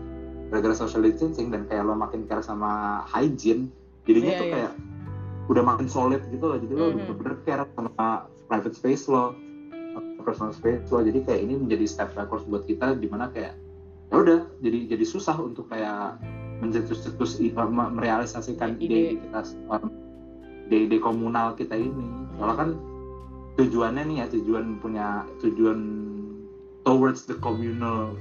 gara-gara 0.49 0.73
social 0.73 1.05
distancing 1.05 1.53
dan 1.53 1.69
kayak 1.69 1.85
lo 1.85 1.93
makin 1.93 2.25
care 2.25 2.41
sama 2.41 3.05
hygiene 3.05 3.69
jadinya 4.09 4.33
Iya, 4.33 4.41
tuh 4.41 4.47
iya. 4.49 4.55
kayak 4.57 4.73
udah 5.49 5.63
makin 5.65 5.89
solid 5.89 6.25
gitu 6.33 6.45
loh 6.45 6.57
jadi 6.57 6.73
lo 6.73 6.85
Mhm. 6.89 6.97
bener-bener 7.05 7.35
care 7.45 7.65
sama 7.77 8.07
private 8.49 8.75
space 8.75 9.05
lo 9.13 9.37
personal 10.25 10.57
space 10.57 10.89
lo 10.89 11.05
jadi 11.05 11.21
kayak 11.25 11.41
ini 11.45 11.55
menjadi 11.61 11.85
step 11.85 12.17
backwards 12.17 12.49
buat 12.49 12.65
kita 12.65 12.97
di 12.97 13.09
mana 13.09 13.29
kayak 13.29 13.53
ya 14.09 14.17
udah 14.17 14.41
jadi 14.65 14.97
jadi 14.97 15.05
susah 15.05 15.37
untuk 15.37 15.69
kayak 15.69 16.17
mencetus-cetus 16.65 17.39
merealisasikan 17.69 18.81
Ide. 18.81 18.89
ide 18.89 19.01
kita 19.21 19.41
ide-ide 20.69 20.97
komunal 21.01 21.53
kita 21.57 21.77
ini 21.77 22.09
soalnya 22.37 22.57
kan 22.57 22.71
tujuannya 23.57 24.03
nih 24.05 24.17
ya 24.21 24.27
tujuan 24.33 24.65
punya 24.81 25.07
tujuan 25.41 26.08
towards 26.89 27.29
the 27.29 27.37
communal 27.45 28.17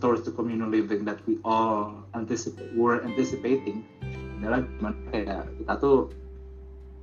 towards 0.00 0.24
the 0.24 0.32
communal 0.32 0.64
living 0.72 1.04
that 1.04 1.20
we 1.28 1.36
all 1.44 2.00
anticipate 2.16 2.72
were 2.72 3.04
anticipating. 3.04 3.84
Adalah 4.40 4.64
gimana 4.64 4.96
kayak 5.12 5.44
kita 5.60 5.72
tuh 5.76 6.08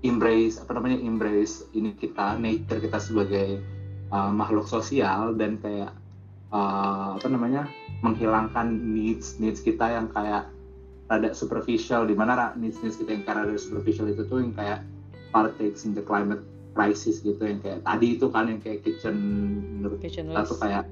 embrace 0.01 0.57
apa 0.57 0.73
namanya 0.73 0.97
embrace 0.97 1.61
ini 1.77 1.93
kita 1.93 2.41
nature 2.41 2.81
kita 2.81 2.97
sebagai 2.97 3.61
uh, 4.09 4.33
makhluk 4.33 4.65
sosial 4.65 5.37
dan 5.37 5.61
kayak 5.61 5.93
uh, 6.49 7.21
apa 7.21 7.27
namanya 7.29 7.69
menghilangkan 8.01 8.73
needs 8.81 9.37
needs 9.37 9.61
kita 9.61 9.93
yang 9.93 10.09
kayak 10.09 10.49
rada 11.05 11.37
superficial. 11.37 12.09
Di 12.09 12.17
mana 12.17 12.57
needs 12.57 12.81
needs 12.81 12.97
kita 12.97 13.13
yang 13.13 13.23
kayak 13.29 13.45
rada 13.45 13.61
superficial 13.61 14.09
itu 14.09 14.25
tuh 14.25 14.41
yang 14.41 14.57
kayak 14.57 14.81
partakes 15.29 15.85
in 15.85 15.93
the 15.93 16.01
climate 16.01 16.41
crisis 16.73 17.21
gitu 17.25 17.41
yang 17.41 17.59
kayak 17.59 17.81
tadi 17.81 18.07
itu 18.17 18.25
kan 18.29 18.45
yang 18.49 18.59
kayak 18.61 18.85
kitchen 18.85 19.15
menurut 19.81 19.97
kita 19.99 20.21
kitchenless 20.21 20.47
tuh 20.49 20.59
kayak 20.61 20.83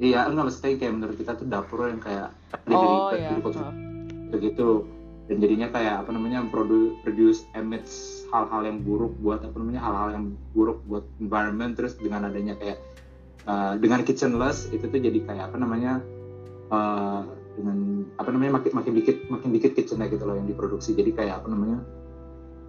iya 0.00 0.28
enggak 0.28 0.48
maksudnya 0.48 0.76
kayak 0.80 0.92
menurut 0.96 1.16
kita 1.16 1.32
tuh 1.36 1.46
dapur 1.48 1.88
yang 1.88 2.00
kayak 2.00 2.32
oh 2.52 3.12
dibeli- 3.12 3.20
ya 3.20 3.30
dikonsumsi 3.36 3.90
begitu. 4.30 4.86
Dan 5.30 5.38
jadinya 5.38 5.70
kayak 5.70 5.94
apa 6.02 6.10
namanya 6.10 6.42
produ 6.50 6.98
produce 7.06 7.46
emits 7.54 8.26
hal-hal 8.34 8.66
yang 8.66 8.82
buruk 8.82 9.14
buat 9.22 9.46
apa 9.46 9.54
namanya 9.62 9.78
hal-hal 9.78 10.08
yang 10.18 10.24
buruk 10.58 10.82
buat 10.90 11.06
environment 11.22 11.78
terus 11.78 11.94
dengan 12.02 12.26
adanya 12.26 12.58
kayak 12.58 12.82
uh, 13.46 13.78
dengan 13.78 14.02
kitchenless 14.02 14.74
itu 14.74 14.90
tuh 14.90 14.98
jadi 14.98 15.22
kayak 15.22 15.54
apa 15.54 15.56
namanya 15.62 16.02
uh, 16.74 17.22
dengan 17.54 18.10
apa 18.18 18.26
namanya 18.34 18.58
makin 18.58 18.72
makin 18.74 18.92
dikit 18.98 19.16
makin 19.30 19.54
dikit 19.54 19.78
kitchennya 19.78 20.10
gitu 20.10 20.26
loh 20.26 20.34
yang 20.34 20.50
diproduksi. 20.50 20.98
Jadi 20.98 21.14
kayak 21.14 21.46
apa 21.46 21.46
namanya 21.46 21.78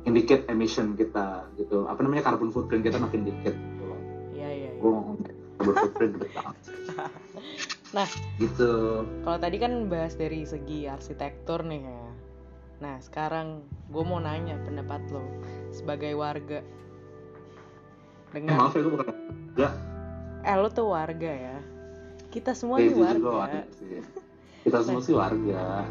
dikit 0.04 0.50
emission 0.50 0.98
kita 0.98 1.46
gitu 1.56 1.86
apa 1.86 2.02
namanya 2.02 2.26
carbon 2.28 2.50
footprint 2.50 2.82
kita 2.82 2.98
makin 2.98 3.22
dikit 3.24 3.54
gitu 3.54 3.84
loh 3.86 4.00
iya 4.34 4.50
iya 4.50 4.70
iya. 4.74 4.82
ngomong 4.82 5.22
carbon 5.58 5.76
footprint 5.78 6.14
betul 6.18 6.44
Nah. 7.92 8.08
gitu 8.40 9.04
Kalau 9.04 9.36
tadi 9.36 9.60
kan 9.60 9.92
bahas 9.92 10.16
dari 10.16 10.48
segi 10.48 10.88
arsitektur 10.88 11.60
nih 11.68 11.84
ya. 11.84 12.04
Nah 12.80 12.96
sekarang 13.04 13.68
gue 13.92 14.00
mau 14.00 14.16
nanya 14.16 14.56
pendapat 14.64 15.04
lo 15.12 15.20
sebagai 15.76 16.16
warga 16.16 16.64
eh, 16.64 16.68
dengan 18.32 18.64
maaf 18.64 18.74
ya 18.74 18.82
gue 18.88 18.94
bukan 18.96 19.16
eh 20.42 20.56
lo 20.56 20.72
tuh 20.72 20.88
warga 20.88 21.32
ya. 21.36 21.58
Kita 22.32 22.56
semua 22.56 22.80
Eh, 22.80 22.88
nih 22.88 22.96
warga. 22.96 23.28
warga 23.28 23.62
sih. 23.76 24.00
Kita 24.64 24.78
semua 24.88 25.02
sih 25.04 25.12
warga. 25.12 25.84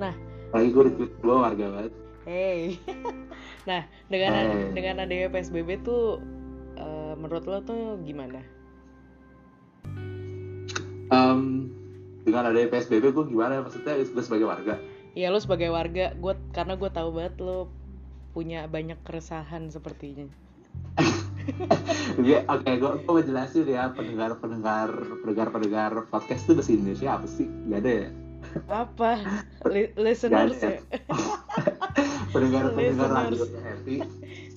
Nah. 0.00 0.14
Lagi 0.48 0.68
gue 0.72 0.82
ribut 0.88 1.10
gue 1.12 1.36
warga 1.36 1.64
banget. 1.68 1.92
Hey. 2.24 2.80
nah 3.64 3.82
dengan 4.06 4.32
Hey. 4.34 4.72
dengan 4.72 4.94
adanya 5.00 5.28
PSBB 5.28 5.80
tuh 5.80 6.20
eh, 6.74 7.14
menurut 7.16 7.44
lo 7.44 7.58
tuh 7.60 7.96
gimana? 8.02 8.44
Em, 11.06 11.70
dengan 12.24 12.48
adanya 12.48 12.68
PSBB 12.68 13.12
gue 13.12 13.24
gimana 13.26 13.60
maksudnya 13.60 13.96
gue 13.96 14.22
sebagai 14.22 14.44
warga. 14.44 14.80
Ya 15.14 15.30
lo 15.30 15.38
sebagai 15.38 15.70
warga, 15.70 16.10
gue 16.12 16.34
karena 16.50 16.74
gue 16.74 16.90
tahu 16.90 17.08
banget 17.14 17.38
lo 17.38 17.70
punya 18.32 18.66
banyak 18.66 18.98
keresahan 19.02 19.70
sepertinya. 19.70 20.26
Iya, 22.18 22.42
oke, 22.48 22.66
gue 22.66 22.90
gue 22.98 23.04
mau 23.06 23.20
jelasin 23.20 23.68
ya 23.68 23.92
pendengar 23.92 24.40
pendengar 24.40 24.90
pendengar 25.22 25.48
pendengar 25.52 25.90
podcast 26.08 26.42
itu 26.44 26.56
bahasa 26.56 26.72
Indonesia 26.72 27.08
apa 27.14 27.26
sih? 27.28 27.46
Gak 27.68 27.80
ada 27.84 27.92
ya? 27.92 28.08
Apa? 28.66 29.10
Li- 29.68 29.94
listeners 29.94 30.56
Gak 30.56 30.58
ada. 30.58 30.68
ya? 30.72 30.80
Pendengar 32.34 32.74
pendengar 32.74 33.08
Listeners. 33.08 33.14
radio 33.14 33.62
happy. 33.62 33.96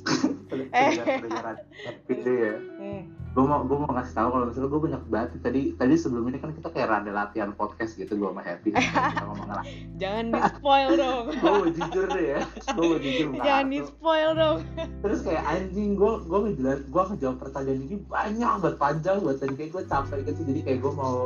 Pendengar 0.50 1.56
happy 1.86 2.14
deh 2.18 2.38
ya. 2.42 2.56
Hmm. 2.82 3.04
gue 3.38 3.46
mau 3.46 3.62
gue 3.62 3.78
mau 3.78 3.94
ngasih 3.94 4.18
tahu 4.18 4.34
kalau 4.34 4.46
misalnya 4.50 4.66
gue 4.66 4.82
banyak 4.82 5.04
banget 5.14 5.30
tadi 5.46 5.62
tadi 5.78 5.94
sebelum 5.94 6.26
ini 6.26 6.42
kan 6.42 6.58
kita 6.58 6.74
kayak 6.74 6.90
rada 6.90 7.14
latihan 7.14 7.54
podcast 7.54 7.94
gitu 7.94 8.18
gue 8.18 8.26
sama 8.26 8.42
Happy 8.42 8.74
kita 8.74 8.90
ngomong 9.30 9.46
lah 9.46 9.62
Jangan 10.02 10.26
di 10.34 10.40
spoil 10.58 10.90
dong. 10.98 11.26
gue 11.38 11.52
mau 11.54 11.70
jujur 11.70 12.06
deh 12.10 12.26
ya 12.34 12.42
gue 12.74 12.82
mau 12.82 12.98
jujur 12.98 13.28
Jangan 13.38 13.66
di 13.70 13.80
spoil 13.86 14.32
dong. 14.34 14.58
terus 15.06 15.20
kayak 15.22 15.44
anjing 15.46 15.94
gue 15.94 16.14
gue 16.26 16.40
ngejelas 16.50 16.80
gue 16.82 17.04
ngejawab 17.14 17.38
pertanyaan 17.38 17.80
ini 17.86 17.96
banyak 18.10 18.54
banget 18.58 18.76
panjang 18.82 19.18
banget 19.22 19.38
dan 19.38 19.52
kayak 19.54 19.70
gue 19.70 19.84
capek 19.86 20.20
gitu 20.26 20.42
jadi 20.42 20.60
kayak 20.66 20.80
gue 20.82 20.94
mau 20.98 21.18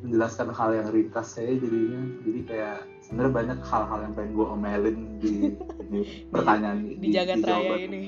menjelaskan 0.00 0.48
hal 0.48 0.70
yang 0.72 0.88
ringkas 0.88 1.28
saya 1.28 1.60
jadinya 1.60 2.00
jadi 2.24 2.40
kayak 2.48 2.78
sebenarnya 3.06 3.32
banyak 3.32 3.58
hal-hal 3.62 3.98
yang 4.00 4.12
pengen 4.12 4.32
gue 4.32 4.46
omelin 4.48 4.96
di, 5.16 5.32
di 5.90 5.98
pertanyaan 6.28 6.78
Di 6.92 7.08
jagat 7.08 7.38
raya 7.40 7.54
jawaban. 7.62 7.78
ini. 7.86 8.02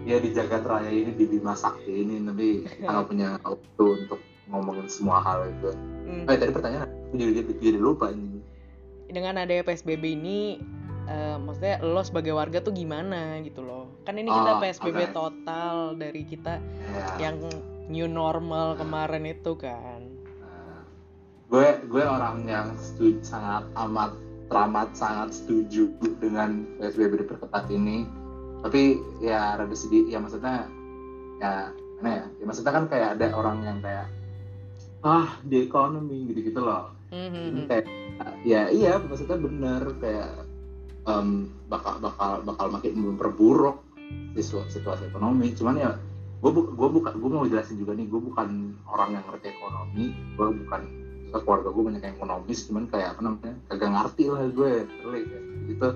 ya 0.00 0.16
di 0.16 0.30
jagat 0.32 0.64
raya 0.64 0.90
ini 0.90 1.12
di 1.12 1.24
Bima 1.24 1.54
Sakti 1.54 1.92
ini 1.94 2.18
tapi 2.20 2.46
kita 2.72 2.88
nggak 2.88 3.06
punya 3.06 3.28
waktu 3.38 3.84
untuk 4.00 4.20
ngomongin 4.46 4.86
semua 4.86 5.20
hal 5.20 5.46
itu. 5.46 5.70
Hmm. 6.02 6.26
Eh 6.26 6.34
tadi 6.34 6.50
pertanyaan 6.50 6.90
aku 7.06 7.14
jadi, 7.14 7.32
jadi, 7.38 7.52
jadi 7.60 7.78
lupa 7.78 8.10
ini. 8.10 8.42
Dengan 9.06 9.38
adanya 9.38 9.62
PSBB 9.62 10.02
ini 10.12 10.58
eh, 11.04 11.36
maksudnya 11.36 11.78
lo 11.80 12.00
sebagai 12.00 12.32
warga 12.32 12.58
tuh 12.58 12.70
gimana 12.70 13.38
gitu 13.40 13.60
loh. 13.60 13.94
Kan 14.02 14.16
ini 14.16 14.26
kita 14.26 14.50
Oh, 14.50 14.58
PSBB 14.58 14.98
oke. 15.04 15.12
total 15.12 15.74
dari 15.94 16.22
kita 16.24 16.58
Ya, 16.90 17.28
yang 17.28 17.38
new 17.86 18.06
normal 18.06 18.74
kemarin 18.74 19.22
itu 19.24 19.54
kan. 19.54 19.99
Gue 21.50 21.66
gue 21.90 22.04
orang 22.06 22.46
yang 22.46 22.78
setuju 22.78 23.18
sangat 23.26 23.66
amat 23.74 24.14
teramat 24.46 24.94
sangat 24.94 25.34
setuju 25.34 25.90
dengan 26.22 26.66
PSBB 26.78 27.26
diperketat 27.26 27.66
ini. 27.74 28.06
Tapi 28.62 28.98
ya 29.18 29.58
rada 29.58 29.74
sedih 29.74 30.06
ya 30.06 30.22
maksudnya 30.22 30.70
ya 31.42 31.74
mana 31.98 32.10
ya? 32.22 32.24
ya 32.38 32.44
maksudnya 32.46 32.72
kan 32.72 32.84
kayak 32.86 33.08
ada 33.18 33.26
orang 33.34 33.66
yang 33.66 33.78
kayak 33.82 34.06
ah 35.02 35.38
di 35.42 35.66
ekonomi 35.66 36.30
gitu-gitu 36.30 36.62
loh. 36.62 36.94
Hmm, 37.10 37.28
hmm, 37.34 37.46
Ini 37.50 37.60
hmm. 37.66 37.68
kayak 37.68 37.86
ya 38.46 38.62
iya 38.70 39.00
maksudnya 39.02 39.38
bener 39.40 39.82
kayak 39.98 40.46
em, 41.08 41.50
bakal 41.66 41.98
bakal 41.98 42.44
bakal 42.46 42.66
makin 42.70 42.94
memperburuk 42.94 43.82
situasi, 44.36 44.78
situasi 44.78 45.08
ekonomi 45.08 45.50
cuman 45.56 45.74
ya 45.80 45.90
gue 46.40 46.50
bu, 46.50 46.72
gue 46.72 46.88
bukan 47.00 47.12
gue 47.16 47.30
mau 47.32 47.48
jelasin 47.48 47.80
juga 47.80 47.96
nih 47.96 48.06
gue 48.08 48.20
bukan 48.20 48.76
orang 48.88 49.18
yang 49.18 49.24
ngerti 49.28 49.52
ekonomi 49.56 50.12
gue 50.36 50.48
bukan 50.64 51.09
keluarga 51.38 51.68
gue 51.70 51.82
banyak 51.86 52.02
yang 52.02 52.14
ekonomis 52.18 52.66
cuman 52.66 52.84
kayak 52.90 53.14
apa 53.14 53.20
namanya 53.22 53.54
kagak 53.70 53.90
ngerti 53.94 54.24
lah 54.26 54.42
gue 54.50 54.70
terlik 54.82 55.24
kayak 55.30 55.44
gitu 55.70 55.88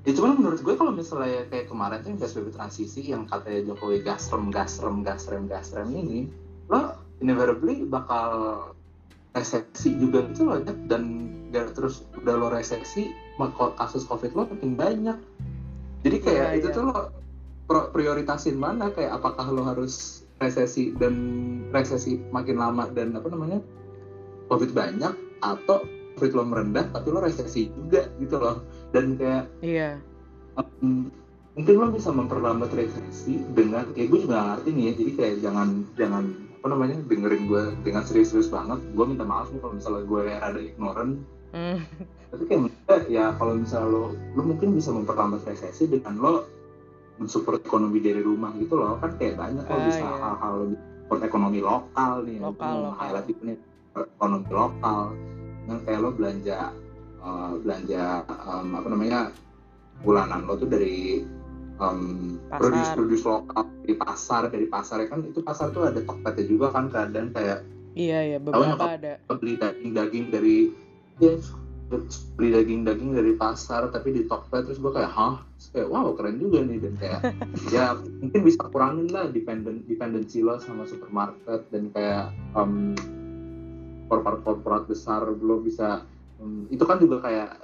ya 0.00 0.10
cuman 0.16 0.30
menurut 0.40 0.60
gue 0.64 0.74
kalau 0.80 0.92
misalnya 0.96 1.44
kayak 1.52 1.68
kemarin 1.68 2.00
tuh 2.00 2.08
yang 2.16 2.18
PSBB 2.24 2.48
transisi 2.56 3.00
yang 3.04 3.28
katanya 3.28 3.60
Jokowi 3.68 4.00
gasrem 4.00 4.48
gasrem 4.48 5.04
gasrem 5.04 5.44
gasrem 5.44 5.88
ini 5.92 6.32
lo 6.72 6.96
inevitably 7.20 7.84
bakal 7.84 8.32
resesi 9.36 9.94
juga 10.00 10.24
gitu 10.32 10.48
loh 10.48 10.58
Jack. 10.64 10.78
dan 10.88 11.02
gak 11.52 11.76
terus 11.76 12.06
udah 12.16 12.34
lo 12.40 12.48
resesi 12.48 13.12
kasus 13.76 14.08
covid 14.08 14.32
lo 14.32 14.48
makin 14.48 14.72
banyak 14.76 15.18
jadi 16.00 16.16
kayak 16.20 16.48
Iya, 16.56 16.58
itu 16.64 16.68
iya. 16.72 16.76
tuh 16.76 16.82
lo 16.88 16.94
prioritasin 17.92 18.56
mana 18.56 18.90
kayak 18.90 19.20
apakah 19.20 19.46
lo 19.52 19.62
harus 19.68 20.24
resesi 20.40 20.96
dan 20.96 21.14
resesi 21.70 22.16
makin 22.32 22.56
lama 22.56 22.88
dan 22.90 23.12
apa 23.12 23.28
namanya 23.28 23.60
covid 24.50 24.70
banyak 24.70 25.14
atau 25.40 25.78
covid 26.12 26.32
lo 26.34 26.42
merendah 26.44 26.84
tapi 26.90 27.08
lo 27.08 27.22
resesi 27.22 27.70
juga 27.70 28.10
gitu 28.18 28.36
loh 28.36 28.60
dan 28.90 29.14
kayak 29.14 29.44
Iya. 29.60 29.96
um, 30.56 31.08
mungkin 31.52 31.74
lo 31.76 31.88
bisa 31.90 32.10
memperlambat 32.10 32.70
resesi 32.70 33.40
dengan 33.48 33.86
kayak 33.90 34.08
gue 34.08 34.20
juga 34.22 34.36
ngerti 34.52 34.68
nih 34.70 34.84
ya 34.84 34.92
jadi 34.94 35.10
kayak 35.14 35.34
jangan 35.40 35.68
jangan 35.94 36.24
apa 36.52 36.66
namanya 36.68 36.96
dengerin 37.00 37.44
gue 37.46 37.62
dengan 37.80 38.02
serius-serius 38.02 38.50
banget 38.50 38.82
gue 38.86 39.04
minta 39.06 39.24
maaf 39.24 39.48
nih 39.48 39.58
kalau 39.58 39.74
misalnya 39.74 40.04
gue 40.04 40.20
rada 40.28 40.60
ignorant 40.60 41.14
Hmm. 41.50 41.82
tapi 42.30 42.46
kayak 42.46 42.62
maksudnya, 42.62 42.96
ya 43.10 43.24
kalau 43.34 43.58
misalnya 43.58 43.90
lo 43.90 44.02
lo 44.14 44.42
mungkin 44.44 44.70
bisa 44.70 44.94
memperlambat 44.94 45.42
resesi 45.42 45.82
dengan 45.84 46.14
lo 46.14 46.46
mensupport 47.16 47.58
ekonomi 47.58 47.98
dari 47.98 48.22
rumah 48.22 48.54
gitu 48.54 48.78
loh 48.78 48.94
kan 48.96 49.18
kayak 49.18 49.34
banyak 49.34 49.60
lo 49.60 49.74
Ah, 49.74 49.82
bisa 49.82 49.98
iya. 49.98 50.14
hal-hal 50.14 50.54
lebih 50.62 50.78
support 50.78 51.20
ekonomi 51.20 51.58
lokal 51.58 52.12
nih 52.22 52.38
Lokal, 52.38 52.70
mau 52.70 52.80
lokal. 52.86 52.98
highlight 53.02 53.26
itu 53.26 53.42
nih 53.42 53.56
ekonomi 53.96 54.50
lokal 54.50 55.14
yang 55.66 55.80
kayak 55.84 56.00
lo 56.00 56.10
belanja 56.14 56.60
eh, 57.20 57.52
belanja 57.62 58.04
em, 58.26 58.66
apa 58.74 58.86
namanya 58.90 59.20
bulanan 60.00 60.46
lo 60.46 60.54
tuh 60.56 60.68
dari 60.70 61.22
em, 61.80 62.00
Pasar. 62.48 62.58
produce-produce 62.60 63.24
lokal 63.24 63.64
dari 63.82 63.94
pasar 63.96 64.42
dari 64.48 64.66
pasar 64.68 64.96
ya 65.02 65.08
kan 65.08 65.20
itu 65.24 65.40
pasar 65.40 65.66
tuh 65.72 65.88
ada 65.88 66.00
tokpetnya 66.02 66.44
juga 66.46 66.66
kan 66.70 66.86
kadang 66.88 67.30
kayak 67.32 67.64
Iya 67.90 68.22
ya 68.22 68.38
beberapa 68.38 68.86
ada. 68.86 69.18
beli 69.26 69.58
daging 69.58 69.90
daging 69.98 70.24
dari 70.30 70.70
ya 71.18 71.34
beli 72.38 72.54
daging-daging 72.54 73.18
dari 73.18 73.32
pasar 73.34 73.90
tapi 73.90 74.14
di 74.14 74.22
Tokped 74.22 74.62
terus 74.62 74.78
gue 74.78 74.94
kayak 74.94 75.10
hah 75.10 75.42
Terus 75.58 75.68
kayak 75.74 75.88
wow 75.90 76.14
keren 76.14 76.38
juga 76.38 76.62
nih 76.62 76.78
dan 76.78 76.94
kayak 77.02 77.20
ya 77.74 77.98
mungkin 77.98 78.40
bisa 78.46 78.62
kurangin 78.70 79.10
lah 79.10 79.26
dependen 79.26 79.82
dependency 79.90 80.38
lo 80.38 80.62
sama 80.62 80.86
supermarket 80.86 81.66
dan 81.74 81.90
kayak 81.90 82.30
um, 82.54 82.94
korporat-korporat 84.10 84.90
besar 84.90 85.22
belum 85.30 85.62
bisa 85.62 86.02
um, 86.42 86.66
itu 86.68 86.82
kan 86.82 86.98
juga 86.98 87.22
kayak 87.22 87.62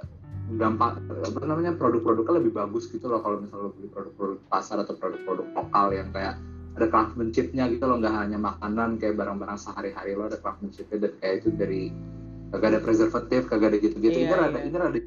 gampang 0.55 1.03
apa 1.11 1.43
namanya 1.43 1.75
produk-produknya 1.75 2.39
lebih 2.39 2.55
bagus 2.55 2.87
gitu 2.87 3.11
loh 3.11 3.19
kalau 3.19 3.43
misalnya 3.43 3.67
lo 3.67 3.71
beli 3.75 3.91
produk-produk 3.91 4.39
pasar 4.47 4.79
atau 4.79 4.95
produk-produk 4.95 5.43
lokal 5.51 5.91
yang 5.91 6.07
kayak 6.15 6.39
ada 6.79 6.87
craftsmanshipnya 6.87 7.67
gitu 7.75 7.83
loh 7.83 7.99
nggak 7.99 8.15
hanya 8.15 8.39
makanan 8.39 8.95
kayak 8.95 9.19
barang-barang 9.19 9.59
sehari-hari 9.59 10.15
lo 10.15 10.31
ada 10.31 10.39
craftsmanshipnya 10.39 10.97
dan 11.03 11.13
kayak 11.19 11.35
itu 11.43 11.49
dari 11.51 11.91
kagak 12.55 12.69
ada 12.71 12.79
preservatif 12.79 13.41
kagak 13.51 13.75
ada 13.75 13.77
gitu-gitu. 13.83 14.17
Iya, 14.23 14.23
ini 14.23 14.33
rada 14.39 14.55
iya. 14.55 14.63
ini 14.63 14.77
rada 14.79 14.99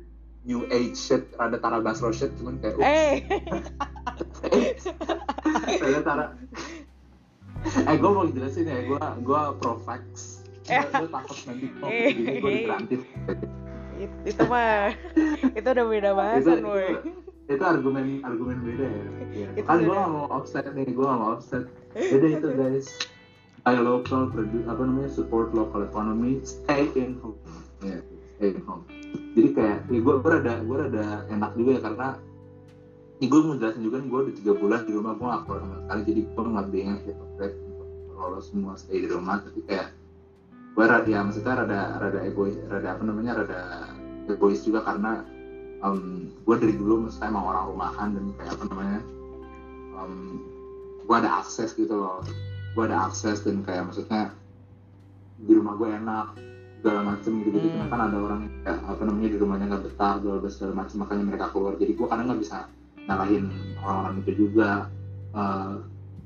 new 0.45 0.61
age 0.69 0.97
shit 0.97 1.25
rada 1.41 1.57
tara 1.57 1.81
basro 1.81 2.13
shit 2.13 2.37
cuman 2.37 2.61
kayak 2.61 2.77
eh. 2.85 3.25
Rada 5.81 6.01
tara. 6.05 6.27
Eh 7.65 7.97
gue 7.97 8.11
mau 8.13 8.29
jelasin 8.29 8.69
ya 8.69 8.77
gue 8.85 9.01
gue 9.25 9.41
pro 9.57 9.81
vax 9.85 10.40
gue 10.71 11.11
takut 11.11 11.39
nanti 11.45 11.67
Eh. 11.83 12.11
jadi 12.15 12.39
gue 12.39 12.53
kreatif 12.65 13.01
it- 14.01 14.21
itu 14.25 14.43
mah 14.47 14.95
itu 15.59 15.69
udah 15.69 15.87
beda 15.87 16.11
bahasan 16.15 16.63
woi 16.65 16.89
itu, 17.51 17.65
argumen 17.67 18.23
argumen 18.23 18.63
beda 18.63 18.87
ya, 18.87 19.03
ya. 19.59 19.63
Kan 19.67 19.83
gue 19.83 19.91
gak 19.91 20.07
mau 20.07 20.31
offset 20.31 20.71
nih 20.71 20.87
gue 20.87 21.03
gak 21.03 21.19
mau 21.19 21.35
offset. 21.35 21.67
Beda 21.91 22.27
itu 22.31 22.47
guys. 22.55 22.87
Buy 23.67 23.75
local 23.75 24.31
produce 24.31 24.71
apa 24.71 24.87
namanya 24.87 25.11
support 25.11 25.51
local 25.51 25.83
economy 25.83 26.39
stay 26.47 26.87
in 26.95 27.19
home. 27.19 27.35
Ya 27.83 27.99
stay 28.39 28.55
in 28.55 28.63
home. 28.63 28.87
Jadi 29.35 29.51
kayak 29.51 29.83
ya 29.91 29.99
gue 29.99 30.15
gue 30.23 30.31
rada 30.31 30.63
gue 30.63 30.77
rada 30.79 31.27
enak 31.27 31.51
juga 31.59 31.71
ya 31.75 31.81
karena 31.83 32.09
ini 33.19 33.27
gue 33.27 33.41
mau 33.43 33.59
jelasin 33.59 33.83
juga 33.83 33.97
nih 33.99 34.09
gue 34.09 34.21
udah 34.23 34.35
tiga 34.39 34.53
bulan 34.55 34.81
di 34.87 34.93
rumah 34.95 35.13
gue 35.13 35.27
gak 35.27 35.43
keluar 35.45 35.59
sama 35.61 35.77
sekali 35.83 36.01
jadi 36.07 36.21
gue 36.23 36.45
nggak 36.55 36.67
bingung 36.71 36.99
gitu 37.03 37.25
kalau 38.15 38.39
semua 38.41 38.73
stay 38.79 39.03
di 39.03 39.09
rumah 39.11 39.43
tapi 39.43 39.61
kayak 39.67 39.91
rada 40.87 41.09
ya 41.09 41.21
maksudnya 41.25 41.55
rada 41.65 41.81
rada 41.99 42.21
egois 42.25 42.57
rada 42.71 42.89
apa 42.95 43.03
namanya 43.03 43.33
rada 43.43 43.61
egois 44.31 44.63
juga 44.63 44.87
karena 44.87 45.25
um, 45.83 46.31
gue 46.47 46.57
dari 46.61 46.75
dulu 46.77 47.09
maksudnya 47.09 47.29
emang 47.33 47.45
orang 47.51 47.65
rumahan 47.75 48.09
dan 48.15 48.25
kayak 48.39 48.53
apa 48.55 48.65
namanya 48.71 49.01
um, 49.97 50.15
gue 51.05 51.17
ada 51.19 51.31
akses 51.43 51.75
gitu 51.75 51.91
loh. 51.91 52.23
Gue 52.79 52.87
ada 52.87 53.11
akses 53.11 53.43
dan 53.43 53.67
kayak 53.67 53.91
maksudnya 53.91 54.31
di 55.43 55.53
rumah 55.57 55.75
gue 55.75 55.89
enak 55.91 56.27
segala 56.81 57.01
macem 57.13 57.33
gitu 57.45 57.59
gitu 57.61 57.77
Hmm. 57.77 57.91
kan 57.93 58.01
ada 58.09 58.17
orang 58.17 58.41
yang 58.47 58.55
kayak 58.63 58.81
apa 58.87 59.03
namanya 59.05 59.29
di 59.29 59.39
rumahnya 59.41 59.67
nggak 59.69 59.85
betah 59.91 60.15
bla 60.23 60.49
segala 60.49 60.73
macem 60.85 60.97
makanya 61.03 61.25
mereka 61.27 61.47
keluar. 61.51 61.75
Jadi 61.77 61.93
gue 61.99 62.07
kadang 62.07 62.27
nggak 62.31 62.41
bisa 62.41 62.59
nyalahin 63.11 63.45
orang-orang 63.83 64.15
itu 64.23 64.33
juga. 64.47 64.71
Eh, 65.31 65.75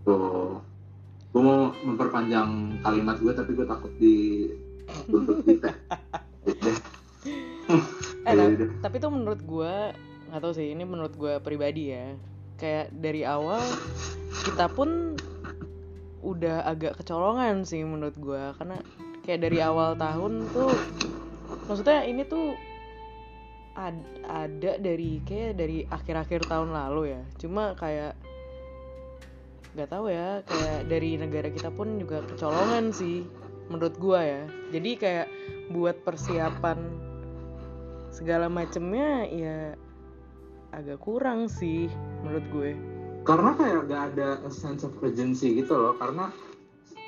tuh 0.04 0.61
gue 1.35 1.43
mau 1.43 1.75
memperpanjang 1.83 2.79
kalimat 2.87 3.19
gue 3.19 3.33
tapi 3.35 3.50
gue 3.59 3.67
takut 3.67 3.91
di 3.99 4.47
kita 5.50 5.71
eh 8.25 8.35
tapi, 8.38 8.55
tapi 8.79 8.97
tuh 9.03 9.11
menurut 9.11 9.43
gue 9.43 9.75
nggak 10.31 10.41
tahu 10.41 10.53
sih 10.55 10.71
ini 10.71 10.83
menurut 10.87 11.14
gue 11.14 11.38
pribadi 11.43 11.95
ya. 11.95 12.14
Kayak 12.59 12.95
dari 12.97 13.23
awal 13.26 13.61
kita 14.47 14.71
pun 14.71 15.19
udah 16.25 16.64
agak 16.64 16.97
kecolongan 16.99 17.67
sih 17.69 17.85
menurut 17.85 18.17
gue 18.17 18.43
karena 18.57 18.79
kayak 19.26 19.41
dari 19.45 19.59
awal 19.61 19.93
tahun 19.99 20.49
tuh 20.57 20.73
maksudnya 21.69 22.09
ini 22.09 22.25
tuh 22.25 22.57
ad- 23.76 24.09
ada 24.25 24.81
dari 24.81 25.21
kayak 25.26 25.53
dari 25.59 25.85
akhir-akhir 25.85 26.47
tahun 26.49 26.73
lalu 26.73 27.19
ya. 27.19 27.23
Cuma 27.43 27.75
kayak 27.77 28.16
nggak 29.74 29.90
tahu 29.90 30.06
ya 30.10 30.40
kayak 30.46 30.87
dari 30.87 31.18
negara 31.18 31.50
kita 31.50 31.70
pun 31.74 31.98
juga 31.98 32.22
kecolongan 32.30 32.94
sih 32.94 33.26
menurut 33.68 33.94
gua 33.98 34.22
ya. 34.22 34.42
Jadi 34.70 34.90
kayak 34.98 35.26
buat 35.74 35.98
persiapan 36.06 36.78
segala 38.14 38.46
macemnya 38.46 39.26
ya 39.26 39.74
agak 40.70 41.02
kurang 41.02 41.50
sih 41.50 41.90
menurut 42.22 42.46
gue. 42.54 42.70
Karena 43.24 43.56
kayak 43.56 43.88
gak 43.88 44.02
ada 44.14 44.28
a 44.44 44.50
sense 44.52 44.84
of 44.84 44.92
urgency 45.00 45.58
gitu 45.58 45.72
loh 45.74 45.94
karena 45.96 46.28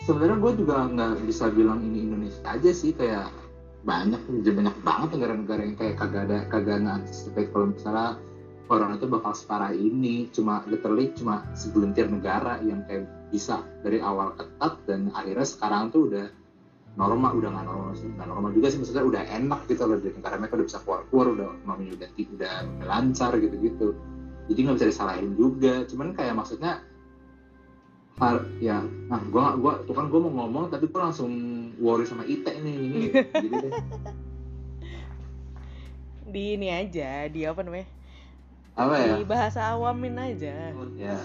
sebenarnya 0.09 0.39
gue 0.41 0.53
juga 0.65 0.75
nggak 0.89 1.13
bisa 1.29 1.51
bilang 1.53 1.83
ini 1.83 2.09
Indonesia 2.09 2.43
aja 2.47 2.71
sih 2.73 2.95
kayak 2.97 3.29
banyak 3.87 4.19
banyak 4.27 4.77
banget 4.83 5.09
negara-negara 5.15 5.63
yang 5.63 5.77
kayak 5.79 5.95
kagak 6.01 6.23
ada 6.27 6.39
kagak 6.51 6.83
anticipate 6.83 7.51
kalau 7.55 7.71
misalnya 7.71 8.19
corona 8.67 8.99
itu 8.99 9.07
bakal 9.09 9.33
separah 9.33 9.73
ini. 9.73 10.29
Cuma 10.31 10.63
literally 10.67 11.15
cuma 11.15 11.47
segelintir 11.55 12.11
negara 12.11 12.61
yang 12.63 12.83
kayak 12.85 13.09
bisa 13.31 13.63
dari 13.83 13.99
awal 14.03 14.35
ketat 14.39 14.79
dan 14.87 15.11
akhirnya 15.15 15.47
sekarang 15.47 15.91
tuh 15.91 16.11
udah 16.13 16.27
normal. 16.99 17.35
Udah 17.39 17.51
nggak 17.55 17.67
normal 17.67 17.91
sih 17.97 18.11
nggak 18.11 18.29
normal 18.29 18.51
juga 18.53 18.67
sih. 18.69 18.79
Maksudnya 18.83 19.05
udah 19.07 19.23
enak 19.25 19.61
gitu 19.71 19.83
loh 19.87 19.99
di 19.99 20.11
negara 20.13 20.35
mereka 20.37 20.59
udah 20.61 20.67
bisa 20.69 20.79
keluar 20.85 21.01
keluar 21.09 21.27
udah 21.33 21.47
ekonominya 21.63 21.93
udah 21.97 22.09
udah, 22.13 22.55
udah 22.67 22.87
lancar 22.87 23.33
gitu 23.41 23.57
gitu 23.63 23.89
jadi 24.47 24.59
nggak 24.63 24.77
bisa 24.79 24.91
disalahin 24.91 25.35
juga. 25.35 25.75
Cuman 25.91 26.15
kayak 26.15 26.35
maksudnya 26.39 26.83
har, 28.17 28.37
ya 28.63 28.81
nah 29.13 29.21
gua 29.29 29.59
gua 29.61 29.83
tuh 29.85 29.93
kan 29.93 30.09
gua 30.09 30.25
mau 30.25 30.47
ngomong 30.47 30.73
tapi 30.73 30.89
gua 30.89 31.11
langsung 31.11 31.31
worry 31.83 32.07
sama 32.07 32.25
Ite 32.25 32.55
nih 32.63 32.77
ini. 32.79 33.01
Jadi 33.45 33.49
deh. 33.51 33.73
Di 36.27 36.43
ini 36.59 36.69
aja 36.71 37.31
di 37.31 37.47
apa 37.47 37.63
namanya 37.63 37.87
apa 38.77 38.95
ya? 39.01 39.15
di 39.17 39.25
bahasa 39.25 39.61
awamin 39.73 40.21
aja. 40.21 40.73
Ya 41.01 41.19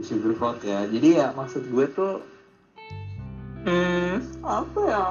di 0.00 0.02
sugarcoat 0.04 0.64
ya. 0.64 0.88
Jadi 0.88 1.08
ya 1.20 1.32
maksud 1.36 1.68
gue 1.68 1.86
tuh 1.92 2.24
hmm. 3.68 4.44
apa 4.44 4.80
ya? 4.88 5.04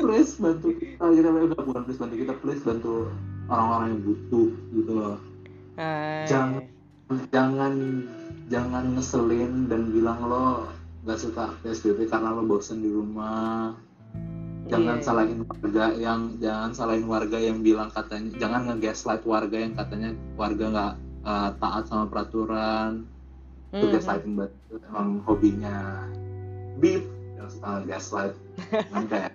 Please 0.00 0.40
bantu 0.40 0.72
kita. 0.80 1.04
Kita 1.04 1.28
enggak 1.28 1.64
bukan 1.64 1.82
please 1.84 2.00
bantu 2.00 2.14
kita 2.16 2.32
please 2.40 2.62
bantu 2.64 3.12
orang-orang 3.52 3.86
yang 3.92 4.02
butuh 4.08 4.48
gitu 4.72 4.92
loh. 4.96 5.16
Ah, 5.76 6.24
Jangan. 6.24 6.64
jangan 7.28 7.74
jangan 8.48 8.84
ngeselin 8.96 9.68
dan 9.68 9.92
bilang 9.92 10.24
lo 10.24 10.64
nggak 11.04 11.20
suka 11.20 11.52
PSBB 11.60 12.08
karena 12.08 12.32
lo 12.32 12.48
bosen 12.48 12.80
di 12.80 12.88
rumah. 12.88 13.76
Jangan 14.64 14.96
Iya. 14.96 15.04
salahin 15.04 15.40
warga 15.44 15.92
yang 15.92 16.40
jangan 16.40 16.72
salahin 16.72 17.04
warga 17.04 17.36
yang 17.36 17.60
bilang 17.60 17.92
katanya 17.92 18.32
jangan 18.40 18.72
nge-gaslight 18.72 19.20
warga 19.28 19.60
yang 19.60 19.76
katanya 19.76 20.16
warga 20.40 20.64
nggak 20.72 20.94
uh, 21.24 21.50
taat 21.56 21.84
sama 21.84 22.06
peraturan 22.06 23.04
Mhm. 23.72 23.90
gaslighting 23.90 24.34
banget 24.34 24.52
itu 24.64 24.76
emang 24.86 25.08
hobinya 25.22 26.06
beep 26.78 27.02
yang 27.34 27.48
suka 27.48 27.68
nge-gaslight 27.76 28.34
kan 28.70 29.04
kayak 29.04 29.32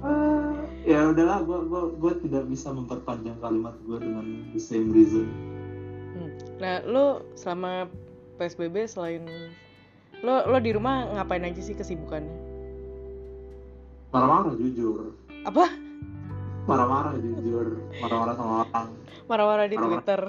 "Ah, 0.00 0.56
ya 0.88 1.04
udahlah 1.06 1.44
gue 1.44 1.58
gua, 1.66 1.82
gua 1.92 2.12
tidak 2.16 2.48
bisa 2.48 2.72
memperpanjang 2.72 3.36
kalimat 3.38 3.76
gue 3.82 3.98
dengan 3.98 4.24
the 4.50 4.58
same 4.58 4.88
reason 4.88 5.28
Hmm. 6.10 6.26
Nah, 6.56 6.82
lo 6.82 7.06
selama 7.34 7.86
PSBB 8.34 8.82
selain 8.84 9.22
lo 10.20 10.42
lo 10.44 10.58
di 10.58 10.72
rumah 10.72 11.06
ngapain 11.12 11.44
aja 11.44 11.60
sih 11.60 11.72
kesibukannya? 11.72 12.34
marah-marah 14.10 14.56
jujur 14.56 15.14
Apa? 15.44 15.70
Marah-marah 16.64 17.14
jujur 17.16 17.66
marah-marah 17.98 18.34
sama 18.34 18.52
orang 18.64 18.88
Marah-marah 19.26 19.66
di 19.66 19.76
Marah-marah. 19.76 20.02
Twitter. 20.02 20.22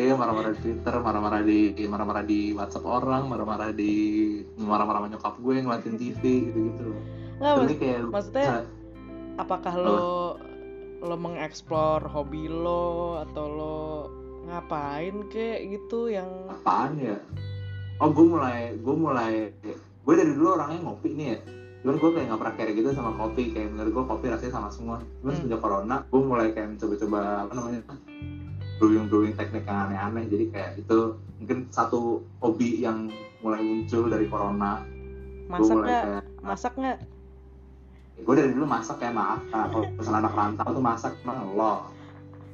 Iya 0.00 0.16
marah-marah 0.16 0.50
di 0.50 0.60
Twitter, 0.62 0.94
marah-marah 0.96 1.42
di 1.44 1.58
marah-marah 1.84 2.24
di 2.24 2.40
WhatsApp 2.50 2.86
orang, 2.86 3.28
marah-marah 3.28 3.70
di 3.70 3.92
marah-marah 4.56 5.04
nyokap 5.06 5.36
gue 5.36 5.60
ngeliatin 5.60 5.94
TV 6.00 6.22
gitu-gitu. 6.48 6.88
Nggak, 7.36 7.52
Tapi 7.52 7.64
mas- 7.66 7.76
kayak 7.76 8.00
maksudnya 8.08 8.50
apakah 9.36 9.74
lo 9.74 10.00
lo 11.00 11.16
mengeksplor 11.16 12.04
hobi 12.04 12.44
lo 12.44 13.20
atau 13.20 13.44
lo 13.46 13.78
ngapain 14.48 15.28
kek 15.28 15.68
gitu 15.68 16.08
yang 16.08 16.28
apaan 16.48 16.96
ya? 16.96 17.16
Oh 18.00 18.08
gue 18.08 18.24
mulai 18.24 18.72
gue 18.74 18.94
mulai 18.96 19.52
gue 20.00 20.14
dari 20.16 20.32
dulu 20.32 20.56
orangnya 20.56 20.80
ngopi 20.80 21.08
nih 21.12 21.26
ya. 21.28 21.38
Cuman 21.80 21.96
gue 21.96 22.10
kayak 22.12 22.26
gak 22.26 22.38
pernah 22.38 22.54
care 22.54 22.72
gitu 22.72 22.88
sama 22.90 23.10
kopi 23.14 23.42
Kayak 23.50 23.68
menurut 23.70 23.90
gue 23.90 24.04
kopi 24.06 24.26
rasanya 24.26 24.52
sama 24.54 24.68
semua 24.68 24.96
Cuman 25.16 25.26
Hmm. 25.26 25.38
semenjak 25.40 25.60
corona 25.60 25.96
Gue 26.06 26.20
mulai 26.20 26.48
kayak 26.50 26.68
mencoba-coba 26.70 27.18
Apa 27.40 27.52
namanya 27.52 27.80
Brewing-brewing 28.76 29.34
teknik 29.34 29.64
yang 29.64 29.78
aneh-aneh 29.86 30.24
Jadi 30.26 30.44
kayak 30.48 30.70
itu 30.78 30.98
Mungkin 31.36 31.58
satu 31.68 32.00
hobi 32.38 32.78
yang 32.78 33.08
mulai 33.40 33.58
muncul 33.58 34.04
dari 34.06 34.26
corona 34.26 34.84
masak 35.48 35.72
nggak? 35.74 36.04
kayak 36.04 36.22
Masak 36.40 36.72
nggak? 36.74 36.98
gue 38.20 38.34
dari 38.36 38.52
dulu 38.52 38.68
masak 38.68 39.00
kayak 39.00 39.16
maaf 39.16 39.40
kalau 39.48 39.88
misalnya 39.90 40.20
anak 40.20 40.34
rantau 40.36 40.68
tuh 40.70 40.84
masak 40.84 41.12
emang 41.18 41.56
lo 41.56 41.88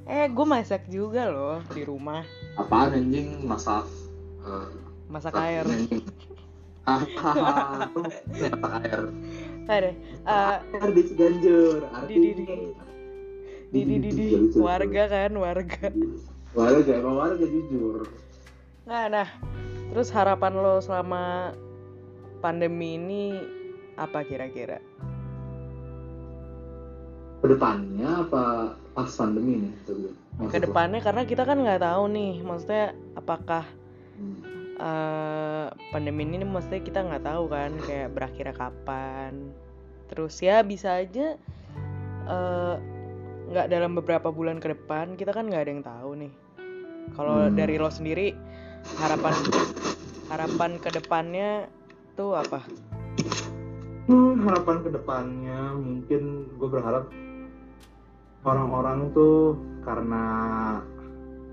Eh, 0.07 0.31
gue 0.31 0.47
masak 0.47 0.87
juga 0.87 1.27
loh 1.27 1.59
di 1.69 1.83
rumah. 1.83 2.23
apaan 2.55 2.95
anjing 2.95 3.43
masak 3.43 3.83
eh, 4.41 4.71
Masak 5.07 5.35
air. 5.35 5.67
anjing 5.67 6.07
masak 7.99 8.55
air 8.87 9.03
Ada. 9.66 9.90
eh 9.90 10.57
air 10.79 10.90
di 10.94 11.03
Ciganjur 11.03 11.83
di, 12.07 12.14
di, 12.14 12.31
di. 12.38 12.44
di 13.75 13.81
di 13.83 13.96
di, 13.99 14.11
di. 14.14 14.27
warga 14.55 15.11
kan 15.11 15.33
warga 15.35 15.90
warga 16.55 16.94
warga 17.03 17.44
jujur 17.44 18.07
nah 18.87 19.11
nah 19.11 19.29
terus 19.90 20.14
harapan 20.14 20.55
lo 20.55 20.79
selama 20.79 21.51
pandemi 22.38 22.94
ini 22.94 23.25
apa 23.99 24.22
kira-kira 24.22 24.79
ke 27.42 27.46
depannya 27.51 28.22
apa 28.22 28.75
pas 28.94 29.11
pandemi 29.11 29.66
nih 29.66 29.75
ke 30.46 30.59
depannya 30.62 31.03
karena 31.03 31.22
kita 31.27 31.42
kan 31.42 31.59
nggak 31.59 31.83
tahu 31.83 32.07
nih 32.14 32.46
maksudnya 32.46 32.94
apakah 33.18 33.66
hmm. 34.14 34.56
Uh, 34.81 35.73
pandemi 35.91 36.25
ini 36.29 36.45
maksudnya 36.45 36.83
kita 36.83 37.01
nggak 37.05 37.25
tahu 37.25 37.45
kan 37.51 37.73
kayak 37.85 38.12
berakhirnya 38.12 38.55
kapan. 38.57 39.53
Terus 40.07 40.39
ya 40.39 40.62
bisa 40.62 41.03
aja 41.03 41.35
uh, 42.31 42.77
nggak 43.47 43.71
dalam 43.71 43.95
beberapa 43.95 44.31
bulan 44.35 44.59
ke 44.59 44.75
depan 44.75 45.15
kita 45.15 45.31
kan 45.31 45.47
nggak 45.47 45.62
ada 45.67 45.73
yang 45.73 45.85
tahu 45.85 46.11
nih. 46.19 46.33
Kalau 47.15 47.47
hmm. 47.47 47.55
dari 47.55 47.75
lo 47.79 47.91
sendiri 47.91 48.35
harapan 48.99 49.35
harapan 50.31 50.71
ke 50.83 50.89
depannya 50.91 51.71
tuh 52.19 52.35
apa? 52.35 52.62
Hmm, 54.07 54.39
harapan 54.47 54.87
ke 54.87 54.91
depannya 54.95 55.75
mungkin 55.75 56.47
gue 56.59 56.69
berharap 56.71 57.11
orang-orang 58.47 59.11
tuh 59.11 59.59
karena 59.83 60.23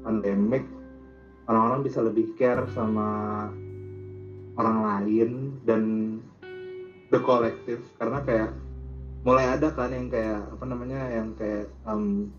pandemik 0.06 0.62
orang-orang 1.48 1.82
bisa 1.84 2.00
lebih 2.00 2.36
care 2.40 2.64
sama 2.72 3.50
orang 4.56 4.78
lain 4.86 5.30
dan 5.66 5.84
the 7.10 7.20
collective. 7.20 7.84
Karena 8.00 8.24
kayak 8.24 8.52
mulai 9.24 9.56
ada 9.56 9.72
kan 9.72 9.92
yang 9.92 10.12
kayak 10.12 10.44
apa 10.52 10.66
namanya 10.68 11.02
yang 11.12 11.32
kayak 11.36 11.72
um, 11.88 12.32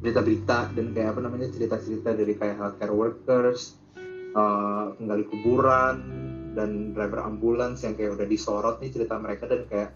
berita-berita 0.00 0.76
dan 0.76 0.86
kayak 0.92 1.16
apa 1.16 1.20
namanya 1.24 1.48
cerita-cerita 1.48 2.12
dari 2.12 2.36
kayak 2.36 2.60
healthcare 2.60 2.94
workers, 2.94 3.76
uh, 4.36 4.92
penggali 4.96 5.24
kuburan 5.28 5.96
dan 6.54 6.94
driver 6.94 7.24
ambulans 7.24 7.82
yang 7.82 7.98
kayak 7.98 8.14
udah 8.14 8.26
disorot 8.28 8.78
nih 8.78 8.92
cerita 8.94 9.18
mereka 9.18 9.50
dan 9.50 9.66
kayak 9.66 9.90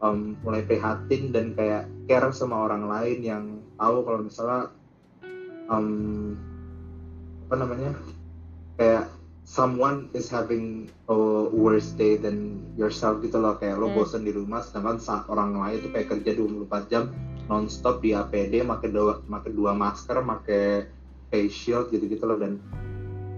um, 0.00 0.36
mulai 0.44 0.62
prihatin 0.62 1.32
dan 1.34 1.56
kayak 1.56 1.88
care 2.06 2.30
sama 2.30 2.68
orang 2.68 2.86
lain 2.86 3.18
yang 3.24 3.44
tahu 3.80 4.06
kalau 4.06 4.20
misalnya 4.22 4.62
um, 5.72 6.36
apa 7.46 7.54
namanya 7.62 7.94
kayak 8.74 9.06
someone 9.46 10.10
is 10.12 10.26
having 10.26 10.90
a 11.06 11.16
worse 11.54 11.94
day 11.94 12.18
than 12.18 12.58
yourself 12.74 13.22
gitu 13.22 13.38
loh. 13.38 13.54
Kayak 13.56 13.78
lo 13.78 13.88
hmm. 13.88 13.96
bosen 13.96 14.26
di 14.26 14.34
rumah 14.34 14.60
sedangkan 14.66 14.98
saat 14.98 15.24
orang 15.30 15.54
lain 15.54 15.86
tuh 15.86 15.90
kayak 15.94 16.10
kerja 16.10 16.30
24 16.34 16.90
jam 16.92 17.14
nonstop 17.46 18.02
di 18.02 18.10
APD 18.10 18.66
pakai 18.66 18.90
dua 18.90 19.22
pakai 19.22 19.54
dua 19.54 19.70
masker 19.70 20.18
pakai 20.18 20.90
face 21.30 21.54
shield 21.54 21.94
gitu 21.94 22.10
gitu 22.10 22.26
loh. 22.26 22.42
Dan 22.42 22.58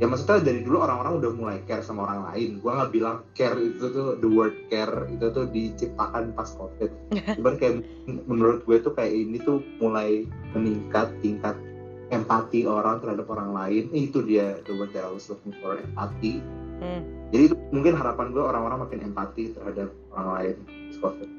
ya 0.01 0.09
maksudnya 0.09 0.41
dari 0.41 0.65
dulu 0.65 0.81
orang-orang 0.81 1.21
udah 1.21 1.31
mulai 1.37 1.59
care 1.69 1.85
sama 1.85 2.09
orang 2.09 2.33
lain. 2.33 2.65
Gua 2.65 2.81
nggak 2.81 2.93
bilang 2.97 3.17
care 3.37 3.61
itu 3.61 3.93
tuh 3.93 4.17
the 4.17 4.29
word 4.33 4.57
care 4.73 5.05
itu 5.13 5.29
tuh 5.29 5.45
diciptakan 5.53 6.33
pas 6.33 6.49
covid. 6.57 6.89
Cuman 7.37 7.61
kayak 7.61 7.85
menurut 8.25 8.65
gue 8.65 8.81
tuh 8.81 8.97
kayak 8.97 9.13
ini 9.13 9.37
tuh 9.45 9.61
mulai 9.77 10.25
meningkat 10.57 11.13
tingkat 11.21 11.68
empati 12.09 12.65
orang 12.65 13.01
terhadap 13.05 13.29
orang 13.29 13.53
lain 13.53 13.85
itu 13.93 14.25
dia 14.25 14.57
the 14.65 14.73
word 14.73 14.93
that 14.97 15.05
I 15.05 15.13
was 15.13 15.29
looking 15.29 15.53
for 15.61 15.77
empati 15.77 16.41
hmm. 16.81 17.03
jadi 17.33 17.43
itu 17.53 17.55
mungkin 17.71 17.97
harapan 17.97 18.33
gue 18.33 18.41
orang-orang 18.41 18.79
makin 18.89 19.01
empati 19.13 19.53
terhadap 19.53 19.93
orang 20.13 20.29
lain 20.37 20.57
COVID 20.99 21.31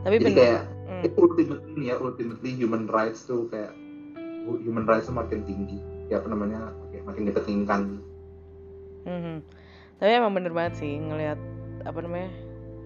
tapi 0.00 0.14
jadi 0.16 0.24
bener. 0.32 0.38
kayak 0.38 0.62
hmm. 0.88 1.02
itu 1.04 1.16
ultimately 1.20 1.82
ya 1.90 1.94
ultimately 2.00 2.50
human 2.56 2.84
rights 2.88 3.26
tuh 3.26 3.50
kayak 3.52 3.74
human 4.64 4.88
rights 4.88 5.10
tuh 5.10 5.16
makin 5.16 5.44
tinggi 5.44 5.78
ya 6.08 6.18
apa 6.22 6.28
namanya 6.32 6.72
makin, 6.86 7.00
makin 7.04 7.22
dipentingkan 7.28 7.80
hmm. 9.04 9.36
tapi 9.98 10.10
emang 10.14 10.32
bener 10.32 10.54
banget 10.54 10.80
sih 10.80 10.96
ngelihat 10.96 11.38
apa 11.84 11.98
namanya 12.00 12.30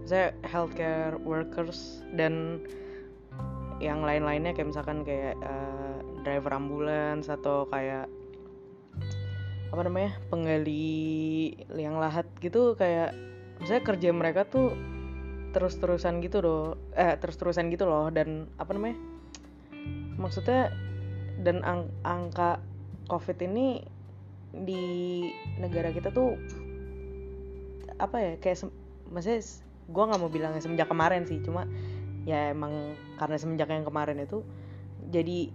saya 0.05 0.37
healthcare 0.45 1.17
workers 1.25 2.05
dan 2.17 2.61
yang 3.83 4.05
lain-lainnya 4.05 4.55
kayak 4.55 4.71
misalkan 4.71 5.03
kayak 5.03 5.35
uh, 5.43 5.84
driver 6.25 6.53
ambulans 6.57 7.29
atau 7.29 7.69
kayak 7.69 8.09
apa 9.75 9.83
namanya 9.85 10.17
penggali 10.31 11.53
liang 11.75 11.99
lahat 11.99 12.25
gitu 12.39 12.79
kayak 12.79 13.13
misalnya 13.59 13.83
kerja 13.83 14.09
mereka 14.15 14.47
tuh 14.47 14.75
terus-terusan 15.55 16.19
gitu 16.23 16.43
loh 16.43 16.65
eh 16.99 17.15
terus-terusan 17.19 17.71
gitu 17.71 17.87
loh 17.87 18.11
dan 18.11 18.51
apa 18.59 18.75
namanya 18.75 18.99
maksudnya 20.19 20.71
dan 21.43 21.63
ang 21.67 21.91
angka 22.07 22.63
covid 23.11 23.39
ini 23.43 23.83
di 24.55 24.83
negara 25.59 25.91
kita 25.91 26.15
tuh 26.15 26.39
apa 27.99 28.17
ya 28.19 28.33
kayak 28.39 28.67
maksudnya 29.11 29.43
gue 29.91 30.05
nggak 30.07 30.21
mau 30.23 30.31
bilang 30.31 30.55
semenjak 30.59 30.91
kemarin 30.91 31.27
sih 31.27 31.43
cuma 31.43 31.67
ya 32.25 32.51
emang 32.51 32.95
karena 33.21 33.37
semenjak 33.37 33.69
yang 33.69 33.85
kemarin 33.85 34.23
itu 34.23 34.41
jadi 35.13 35.53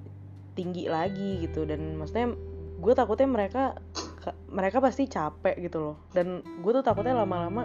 tinggi 0.59 0.91
lagi 0.91 1.47
gitu. 1.47 1.63
Dan 1.63 1.95
maksudnya 1.95 2.35
gue 2.83 2.93
takutnya 2.95 3.31
mereka 3.31 3.63
mereka 4.51 4.83
pasti 4.83 5.07
capek 5.07 5.55
gitu 5.63 5.79
loh. 5.79 5.95
Dan 6.11 6.43
gue 6.43 6.71
tuh 6.75 6.83
takutnya 6.83 7.15
lama-lama 7.15 7.63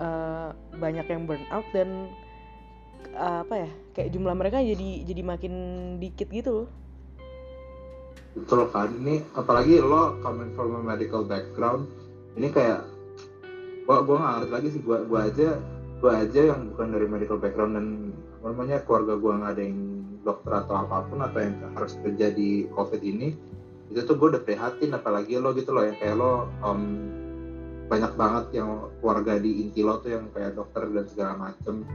uh, 0.00 0.50
banyak 0.78 1.04
yang 1.04 1.28
burn 1.28 1.44
out 1.52 1.66
dan 1.76 2.08
uh, 3.14 3.44
apa 3.44 3.54
ya 3.66 3.70
kayak 3.94 4.10
jumlah 4.14 4.34
mereka 4.34 4.62
jadi 4.62 5.04
jadi 5.04 5.22
makin 5.22 5.54
dikit 6.00 6.30
gitu 6.30 6.64
loh. 6.64 6.68
Betul 8.38 8.70
kan? 8.70 8.88
Ini 8.94 9.26
apalagi 9.34 9.82
lo 9.82 10.22
coming 10.22 10.54
from 10.54 10.78
a 10.78 10.80
medical 10.80 11.26
background 11.26 11.90
ini 12.38 12.54
kayak 12.54 12.86
gua 13.84 14.06
gua 14.06 14.16
nggak 14.22 14.32
ngerti 14.38 14.52
lagi 14.54 14.68
sih. 14.72 14.82
Gua 14.82 14.98
gua 15.04 15.26
aja 15.26 15.58
gua 15.98 16.22
aja 16.22 16.40
yang 16.54 16.70
bukan 16.74 16.88
dari 16.94 17.06
medical 17.10 17.38
background 17.42 17.72
dan 17.74 17.86
namanya 18.38 18.78
keluarga 18.86 19.18
gua 19.18 19.42
nggak 19.42 19.52
ada 19.58 19.62
yang 19.66 19.78
dokter 20.22 20.52
atau 20.64 20.74
apa 20.86 21.06
pun 21.06 21.22
atau 21.22 21.38
yang 21.38 21.54
harus 21.74 21.94
kerja 22.02 22.32
di 22.34 22.66
covid 22.74 23.02
ini 23.02 23.34
itu 23.88 24.00
tuh 24.04 24.20
gue 24.20 24.36
udah 24.36 24.42
prihatin 24.44 24.92
apalagi 24.92 25.40
lo 25.40 25.56
gitu 25.56 25.72
loh 25.72 25.88
yang 25.88 25.96
kayak 25.96 26.16
lo 26.20 26.52
um, 26.60 26.82
banyak 27.88 28.12
banget 28.20 28.60
yang 28.60 28.92
keluarga 29.00 29.40
di 29.40 29.64
inti 29.64 29.80
lo 29.80 29.98
tuh 30.04 30.12
yang 30.12 30.28
kayak 30.36 30.52
dokter 30.54 30.84
dan 30.92 31.06
segala 31.08 31.32
macem. 31.40 31.88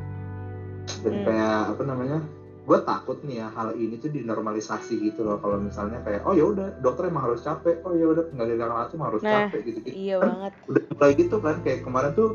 Dan 1.05 1.13
hmm. 1.21 1.25
kayak 1.29 1.57
apa 1.77 1.83
namanya 1.85 2.17
gue 2.63 2.79
takut 2.87 3.19
nih 3.27 3.43
ya 3.43 3.47
hal 3.53 3.75
ini 3.77 4.01
tuh 4.01 4.09
dinormalisasi 4.09 4.97
gitu 5.05 5.21
loh. 5.21 5.37
Kalau 5.37 5.61
misalnya 5.61 6.01
kayak 6.01 6.25
oh 6.25 6.33
ya 6.33 6.49
udah 6.49 6.81
dokter 6.81 7.13
emang 7.13 7.29
harus 7.29 7.45
capek. 7.45 7.85
Oh 7.85 7.93
ya 7.93 8.09
udah 8.09 8.25
penggali 8.33 8.57
darah 8.57 8.89
emang 8.89 9.07
harus 9.13 9.21
nah, 9.21 9.47
capek 9.47 9.59
gitu 9.69 9.79
gitu 9.85 9.93
iya 9.93 10.17
kan, 10.17 10.27
banget. 10.33 10.53
udah 10.65 10.83
mulai 10.97 11.11
gitu 11.13 11.35
kan 11.37 11.55
kayak 11.61 11.79
kemarin 11.85 12.11
tuh 12.17 12.29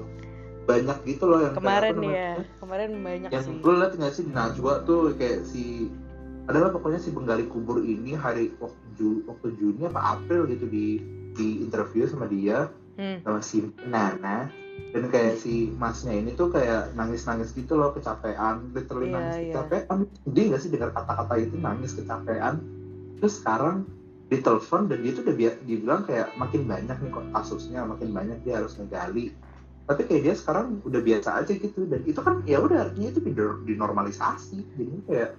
banyak 0.68 0.98
gitu 1.09 1.24
loh 1.24 1.40
yang 1.40 1.57
kemarin 1.57 1.96
kayak, 1.96 2.12
ya 2.12 2.33
kemarin 2.61 2.90
banyak 3.00 3.31
yang 3.33 3.40
sih. 3.40 3.48
yang 3.48 3.64
gue 3.64 3.74
liat 3.81 3.92
nggak 3.96 4.12
sih 4.12 4.24
Najwa 4.28 4.72
tuh 4.85 5.16
kayak 5.16 5.40
si 5.48 5.88
adalah 6.44 6.68
pokoknya 6.72 7.00
si 7.00 7.09
penggali 7.12 7.48
kubur 7.48 7.81
ini 7.81 8.12
hari 8.12 8.52
waktu, 8.61 8.85
Ju, 9.00 9.24
waktu 9.24 9.48
Juni 9.57 9.88
apa 9.88 10.20
April 10.20 10.44
gitu 10.48 10.68
di 10.68 11.00
di 11.33 11.64
interview 11.64 12.04
sama 12.04 12.28
dia 12.28 12.68
hmm. 13.00 13.24
sama 13.24 13.40
si 13.40 13.64
Nana. 13.88 14.52
Dan 14.78 15.11
kayak 15.11 15.42
si 15.42 15.74
masnya 15.74 16.14
ini 16.14 16.33
tuh 16.38 16.54
kayak 16.54 16.94
nangis-nangis 16.94 17.50
gitu 17.52 17.76
loh 17.76 17.92
kecapean 17.92 18.72
literally 18.72 19.11
yeah, 19.11 19.16
nangis 19.18 19.35
yeah. 19.37 19.46
kecapean. 19.52 19.98
Dia 20.33 20.42
nggak 20.48 20.61
sih 20.64 20.70
dengar 20.72 20.90
kata-kata 20.94 21.35
itu 21.37 21.57
nangis 21.59 21.92
kecapean. 21.98 22.54
Terus 23.18 23.42
sekarang 23.42 23.85
ditelepon 24.28 24.92
dan 24.92 24.98
dia 25.00 25.12
tuh 25.16 25.24
udah 25.24 25.37
bilang 25.64 26.02
kayak 26.04 26.33
makin 26.37 26.68
banyak 26.68 26.96
nih 27.00 27.11
kok 27.11 27.26
kasusnya 27.33 27.81
makin 27.88 28.12
banyak 28.12 28.38
dia 28.44 28.61
harus 28.61 28.76
ngegali 28.76 29.33
tapi 29.88 30.05
kayak 30.05 30.22
dia 30.29 30.35
sekarang 30.37 30.85
udah 30.85 31.01
biasa 31.01 31.40
aja 31.40 31.53
gitu. 31.57 31.88
Dan 31.88 32.05
itu 32.05 32.20
kan 32.20 32.44
ya 32.44 32.61
udah 32.61 32.92
artinya 32.92 33.09
itu 33.09 33.20
dinormalisasi. 33.64 34.59
Jadi 34.77 34.96
kayak 35.09 35.31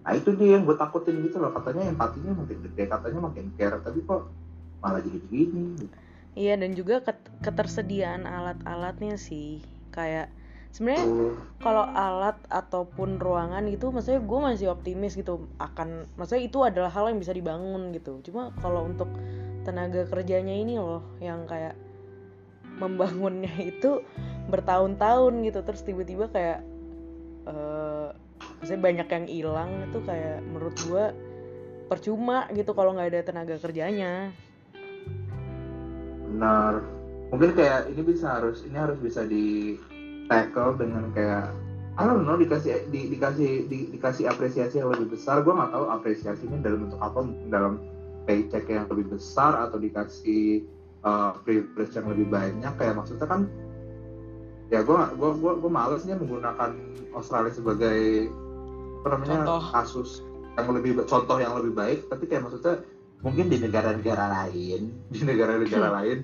nah 0.00 0.16
itu 0.16 0.32
dia 0.38 0.56
yang 0.56 0.64
gue 0.64 0.78
takutin 0.78 1.20
gitu 1.26 1.42
loh. 1.42 1.50
Katanya 1.50 1.90
empatinya 1.90 2.38
makin 2.38 2.58
gede 2.70 2.84
katanya 2.86 3.20
makin 3.26 3.50
care 3.58 3.82
tapi 3.82 3.98
kok 4.06 4.30
malah 4.80 5.04
jadi 5.04 5.18
begini 5.28 5.76
iya 6.38 6.54
dan 6.54 6.72
juga 6.72 7.02
ketersediaan 7.42 8.26
alat-alatnya 8.26 9.18
sih. 9.18 9.62
Kayak 9.90 10.30
sebenarnya 10.70 11.06
uh. 11.10 11.34
kalau 11.58 11.84
alat 11.90 12.38
ataupun 12.46 13.18
ruangan 13.18 13.66
gitu 13.66 13.90
maksudnya 13.90 14.22
gue 14.22 14.38
masih 14.38 14.66
optimis 14.70 15.18
gitu 15.18 15.50
akan 15.58 16.06
maksudnya 16.14 16.46
itu 16.46 16.58
adalah 16.62 16.90
hal 16.94 17.10
yang 17.10 17.18
bisa 17.18 17.34
dibangun 17.34 17.90
gitu. 17.90 18.22
Cuma 18.22 18.54
kalau 18.62 18.86
untuk 18.86 19.10
tenaga 19.66 20.06
kerjanya 20.06 20.54
ini 20.54 20.78
loh 20.78 21.02
yang 21.18 21.44
kayak 21.44 21.74
membangunnya 22.80 23.52
itu 23.60 24.00
bertahun-tahun 24.48 25.44
gitu. 25.46 25.60
Terus 25.62 25.82
tiba-tiba 25.84 26.26
kayak 26.32 26.64
uh, 27.46 28.16
maksudnya 28.58 28.80
banyak 28.80 29.08
yang 29.08 29.26
hilang 29.28 29.70
itu 29.86 29.98
kayak 30.02 30.40
menurut 30.48 30.74
gue 30.88 31.04
percuma 31.86 32.48
gitu 32.54 32.72
kalau 32.72 32.96
nggak 32.96 33.12
ada 33.12 33.20
tenaga 33.22 33.54
kerjanya. 33.60 34.32
Benar. 36.30 36.82
Mungkin 37.30 37.54
kayak 37.54 37.94
ini 37.94 38.02
bisa 38.02 38.40
harus 38.40 38.66
ini 38.66 38.74
harus 38.74 38.98
bisa 38.98 39.22
di 39.22 39.78
tackle 40.26 40.78
dengan 40.78 41.10
kayak 41.14 41.54
I 41.98 42.06
don't 42.06 42.24
know 42.24 42.38
dikasih 42.38 42.88
di, 42.88 43.10
dikasih 43.12 43.66
di, 43.66 43.78
dikasih 43.92 44.30
apresiasi 44.30 44.78
yang 44.80 44.94
lebih 44.94 45.14
besar. 45.14 45.42
Gue 45.42 45.52
nggak 45.52 45.74
tahu 45.74 45.84
apresiasinya 45.90 46.58
dalam 46.62 46.86
bentuk 46.86 47.00
apa 47.02 47.20
dalam 47.50 47.74
paycheck 48.24 48.70
yang 48.70 48.86
lebih 48.86 49.18
besar 49.18 49.58
atau 49.68 49.76
dikasih 49.76 50.64
uh, 51.02 51.32
privilege 51.40 51.92
yang 51.92 52.06
lebih 52.06 52.26
banyak 52.26 52.72
kayak 52.74 52.94
maksudnya 52.94 53.24
kan 53.24 53.46
ya 54.68 54.80
gue 54.80 54.94
gue 54.94 55.30
gue 55.34 55.52
gue 55.56 55.70
malesnya 55.70 56.14
menggunakan 56.14 56.70
Australia 57.10 57.50
sebagai 57.50 58.30
apa 59.00 59.08
namanya 59.10 59.36
Contoh. 59.42 59.62
kasus 59.72 60.10
yang 60.52 60.68
lebih 60.70 60.90
contoh 61.04 61.36
yang 61.36 61.54
lebih 61.54 61.72
baik 61.72 61.98
tapi 62.06 62.24
kayak 62.24 62.44
maksudnya 62.44 62.84
mungkin 63.20 63.48
di 63.48 63.58
negara-negara 63.58 64.24
lain 64.30 64.92
di 65.12 65.20
negara-negara 65.20 65.88
lain 65.98 66.22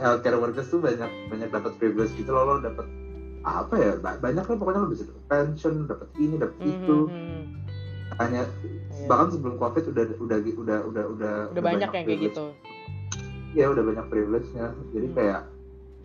healthcare 0.00 0.36
workers 0.36 0.66
tuh 0.66 0.80
banyak 0.80 1.08
banyak 1.28 1.48
dapat 1.48 1.72
privilege 1.76 2.12
gitu 2.14 2.30
loh 2.30 2.44
lo 2.46 2.54
dapat 2.58 2.86
apa 3.40 3.74
ya 3.76 3.92
ba- 3.96 4.18
banyak 4.18 4.42
lah 4.42 4.56
pokoknya 4.56 4.80
lo 4.80 4.90
bisa 4.90 5.06
dapat 5.06 5.24
pension 5.28 5.86
dapat 5.86 6.08
ini 6.16 6.34
dapat 6.36 6.58
itu 6.60 6.98
Mhm. 7.06 7.42
hanya 8.16 8.42
Iya. 8.88 9.06
bahkan 9.06 9.28
sebelum 9.28 9.54
covid 9.56 9.84
udah 9.86 10.04
udah 10.16 10.38
udah 10.40 10.78
udah 10.82 11.04
udah 11.06 11.34
udah 11.52 11.62
banyak 11.62 11.86
yang 11.86 12.04
kayak 12.04 12.20
gitu 12.24 12.44
ya 13.56 13.72
udah 13.72 13.82
banyak 13.82 14.06
privilege-nya. 14.12 14.76
Jadi 14.92 15.06
Hmm. 15.08 15.16
kayak 15.16 15.40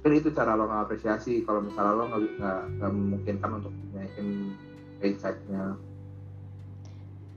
kan 0.01 0.11
itu 0.17 0.33
cara 0.33 0.57
lo 0.57 0.65
ngapresiasi 0.65 1.45
kalau 1.45 1.61
misalnya 1.61 1.93
lo 1.93 2.03
nggak 2.09 2.21
nggak 2.39 2.59
nggak 2.79 2.91
memungkinkan 2.95 3.49
untuk 3.61 3.73
naikin 3.93 4.55
paycheck-nya. 4.97 5.77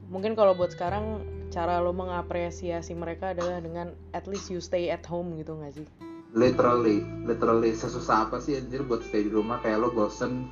Mungkin 0.09 0.33
kalau 0.39 0.55
buat 0.55 0.73
sekarang 0.73 1.27
cara 1.51 1.83
lo 1.83 1.93
mengapresiasi 1.93 2.95
mereka 2.95 3.35
adalah 3.37 3.59
dengan 3.61 3.93
at 4.17 4.25
least 4.31 4.49
you 4.49 4.63
stay 4.63 4.89
at 4.89 5.05
home 5.05 5.35
gitu 5.37 5.59
nggak 5.59 5.75
sih? 5.77 5.87
Literally 6.35 7.03
literally 7.27 7.75
sesusah 7.75 8.31
apa 8.31 8.39
sih 8.41 8.57
anjir 8.59 8.87
buat 8.87 9.03
stay 9.05 9.27
di 9.27 9.33
rumah? 9.35 9.61
Kayak 9.61 9.85
lo 9.85 9.89
bosen 9.93 10.49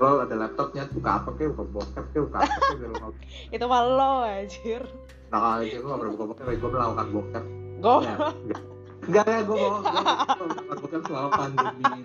lo 0.00 0.24
ada 0.24 0.32
laptopnya 0.32 0.88
buka 0.88 1.20
apa 1.20 1.28
kayak 1.36 1.52
buka 1.52 1.64
bokep 1.76 2.04
kayak 2.16 2.24
buka 2.30 2.38
apa 2.40 2.56
kayak 2.56 2.78
nggak 2.88 3.12
itu 3.58 3.64
mah 3.68 3.82
lo 3.84 4.12
anjir. 4.24 4.82
Nah 5.30 5.60
aja 5.60 5.76
gue 5.76 5.88
gak 5.88 5.98
pernah 6.00 6.12
buka 6.14 6.24
bokep 6.34 6.44
gue 6.46 6.70
melakukan 6.72 7.06
bokep. 7.10 7.44
Go 7.80 7.94
Ya, 8.04 8.16
enggak 9.08 9.24
enggak 9.24 9.36
ya 9.40 9.42
gue 9.44 9.56
mau 9.56 10.76
bokep 10.80 11.02
selama 11.08 11.30
pandemi 11.36 11.82
ini 11.84 12.02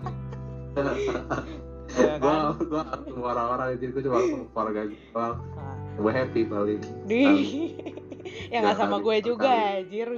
Ya 1.95 2.19
gue 2.19 2.36
gue 2.60 2.81
ketemu 2.84 3.21
orang-orang 3.23 3.67
jadi 3.79 3.91
gue 3.95 4.03
cuma 4.03 4.17
ketemu 4.19 4.45
keluarga 4.51 4.81
gue 4.84 5.27
gue 5.95 6.12
happy 6.12 6.41
paling 6.43 6.81
di. 7.08 7.23
Ya 8.51 8.58
nggak 8.60 8.77
sama 8.81 8.99
gue 8.99 9.15
juga 9.23 9.79
anjir. 9.79 10.10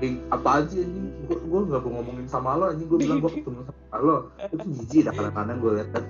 Eh, 0.00 0.16
apa 0.30 0.64
aja 0.64 0.76
ini 0.78 1.10
gue 1.26 1.38
gue 1.40 1.60
nggak 1.66 1.82
mau 1.82 1.90
ngomongin 1.98 2.26
sama 2.30 2.54
lo 2.54 2.70
ini 2.70 2.84
gue 2.86 2.98
bilang 3.00 3.18
gue 3.24 3.32
ketemu 3.42 3.60
sama 3.66 3.96
lo. 3.98 4.16
Itu 4.38 4.66
jijik 4.70 5.00
dah 5.10 5.14
kadang-kadang 5.18 5.56
gue 5.58 5.72
lihat 5.80 5.88
kan 5.90 6.04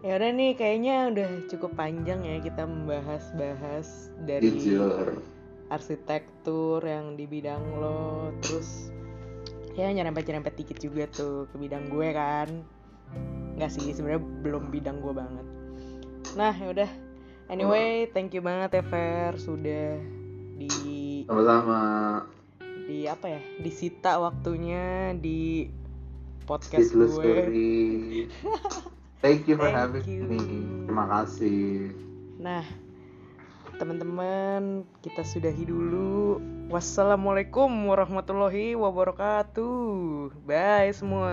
ya 0.00 0.16
udah 0.16 0.30
nih 0.32 0.56
kayaknya 0.56 1.12
udah 1.12 1.28
cukup 1.52 1.76
panjang 1.76 2.24
ya 2.24 2.40
kita 2.40 2.64
membahas-bahas 2.64 4.08
dari 4.24 4.48
jujur 4.48 5.20
arsitektur 5.70 6.82
yang 6.82 7.14
di 7.14 7.24
bidang 7.24 7.62
lo 7.78 8.34
terus 8.42 8.90
ya 9.72 9.86
nyerempet-nyerempet 9.88 10.58
dikit 10.58 10.78
juga 10.82 11.06
tuh 11.08 11.46
ke 11.48 11.56
bidang 11.56 11.88
gue 11.88 12.08
kan. 12.12 12.48
Nggak 13.56 13.70
sih 13.70 13.94
sebenarnya 13.94 14.22
belum 14.42 14.68
bidang 14.68 14.98
gue 14.98 15.14
banget. 15.14 15.46
Nah 16.34 16.52
ya 16.52 16.68
udah. 16.74 16.90
Anyway 17.48 18.06
thank 18.10 18.30
you 18.30 18.42
banget 18.42 18.78
ya 18.78 18.84
Fer 18.84 19.32
sudah 19.34 19.98
di 20.54 20.70
sama-sama. 21.24 21.80
di 22.84 23.06
apa 23.06 23.26
ya 23.30 23.42
disita 23.58 24.18
waktunya 24.18 25.14
di 25.14 25.70
podcast 26.44 26.90
Speechless 26.90 27.14
gue. 27.14 27.22
story. 27.22 27.78
Thank 29.22 29.46
you 29.46 29.54
for 29.54 29.68
Thank 29.68 29.76
having 29.76 30.06
you. 30.08 30.24
me 30.24 30.40
terima 30.86 31.04
kasih. 31.06 31.92
Nah, 32.40 32.64
teman-teman, 33.80 34.84
kita 35.00 35.24
sudahi 35.24 35.64
dulu. 35.64 36.36
Wassalamualaikum 36.68 37.72
warahmatullahi 37.88 38.76
wabarakatuh. 38.76 40.36
Bye 40.44 40.92
semua. 40.92 41.32